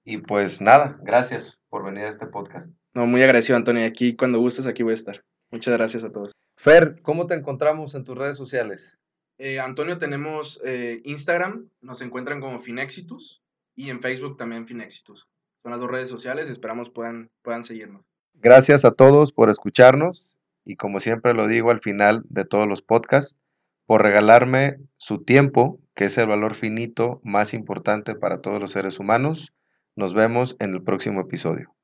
[0.04, 2.76] Y pues nada, gracias por venir a este podcast.
[2.92, 3.86] No, muy agradecido, Antonio.
[3.86, 5.24] Aquí, cuando gustes, aquí voy a estar.
[5.50, 6.32] Muchas gracias a todos.
[6.58, 8.98] Fer, ¿cómo te encontramos en tus redes sociales?
[9.38, 13.42] Eh, Antonio, tenemos eh, Instagram, nos encuentran como Finexitus
[13.76, 15.28] y en Facebook también Finexitus.
[15.62, 18.04] Son las dos redes sociales, esperamos puedan, puedan seguirnos.
[18.34, 20.26] Gracias a todos por escucharnos
[20.64, 23.38] y como siempre lo digo al final de todos los podcasts,
[23.86, 28.98] por regalarme su tiempo, que es el valor finito más importante para todos los seres
[28.98, 29.52] humanos.
[29.94, 31.75] Nos vemos en el próximo episodio.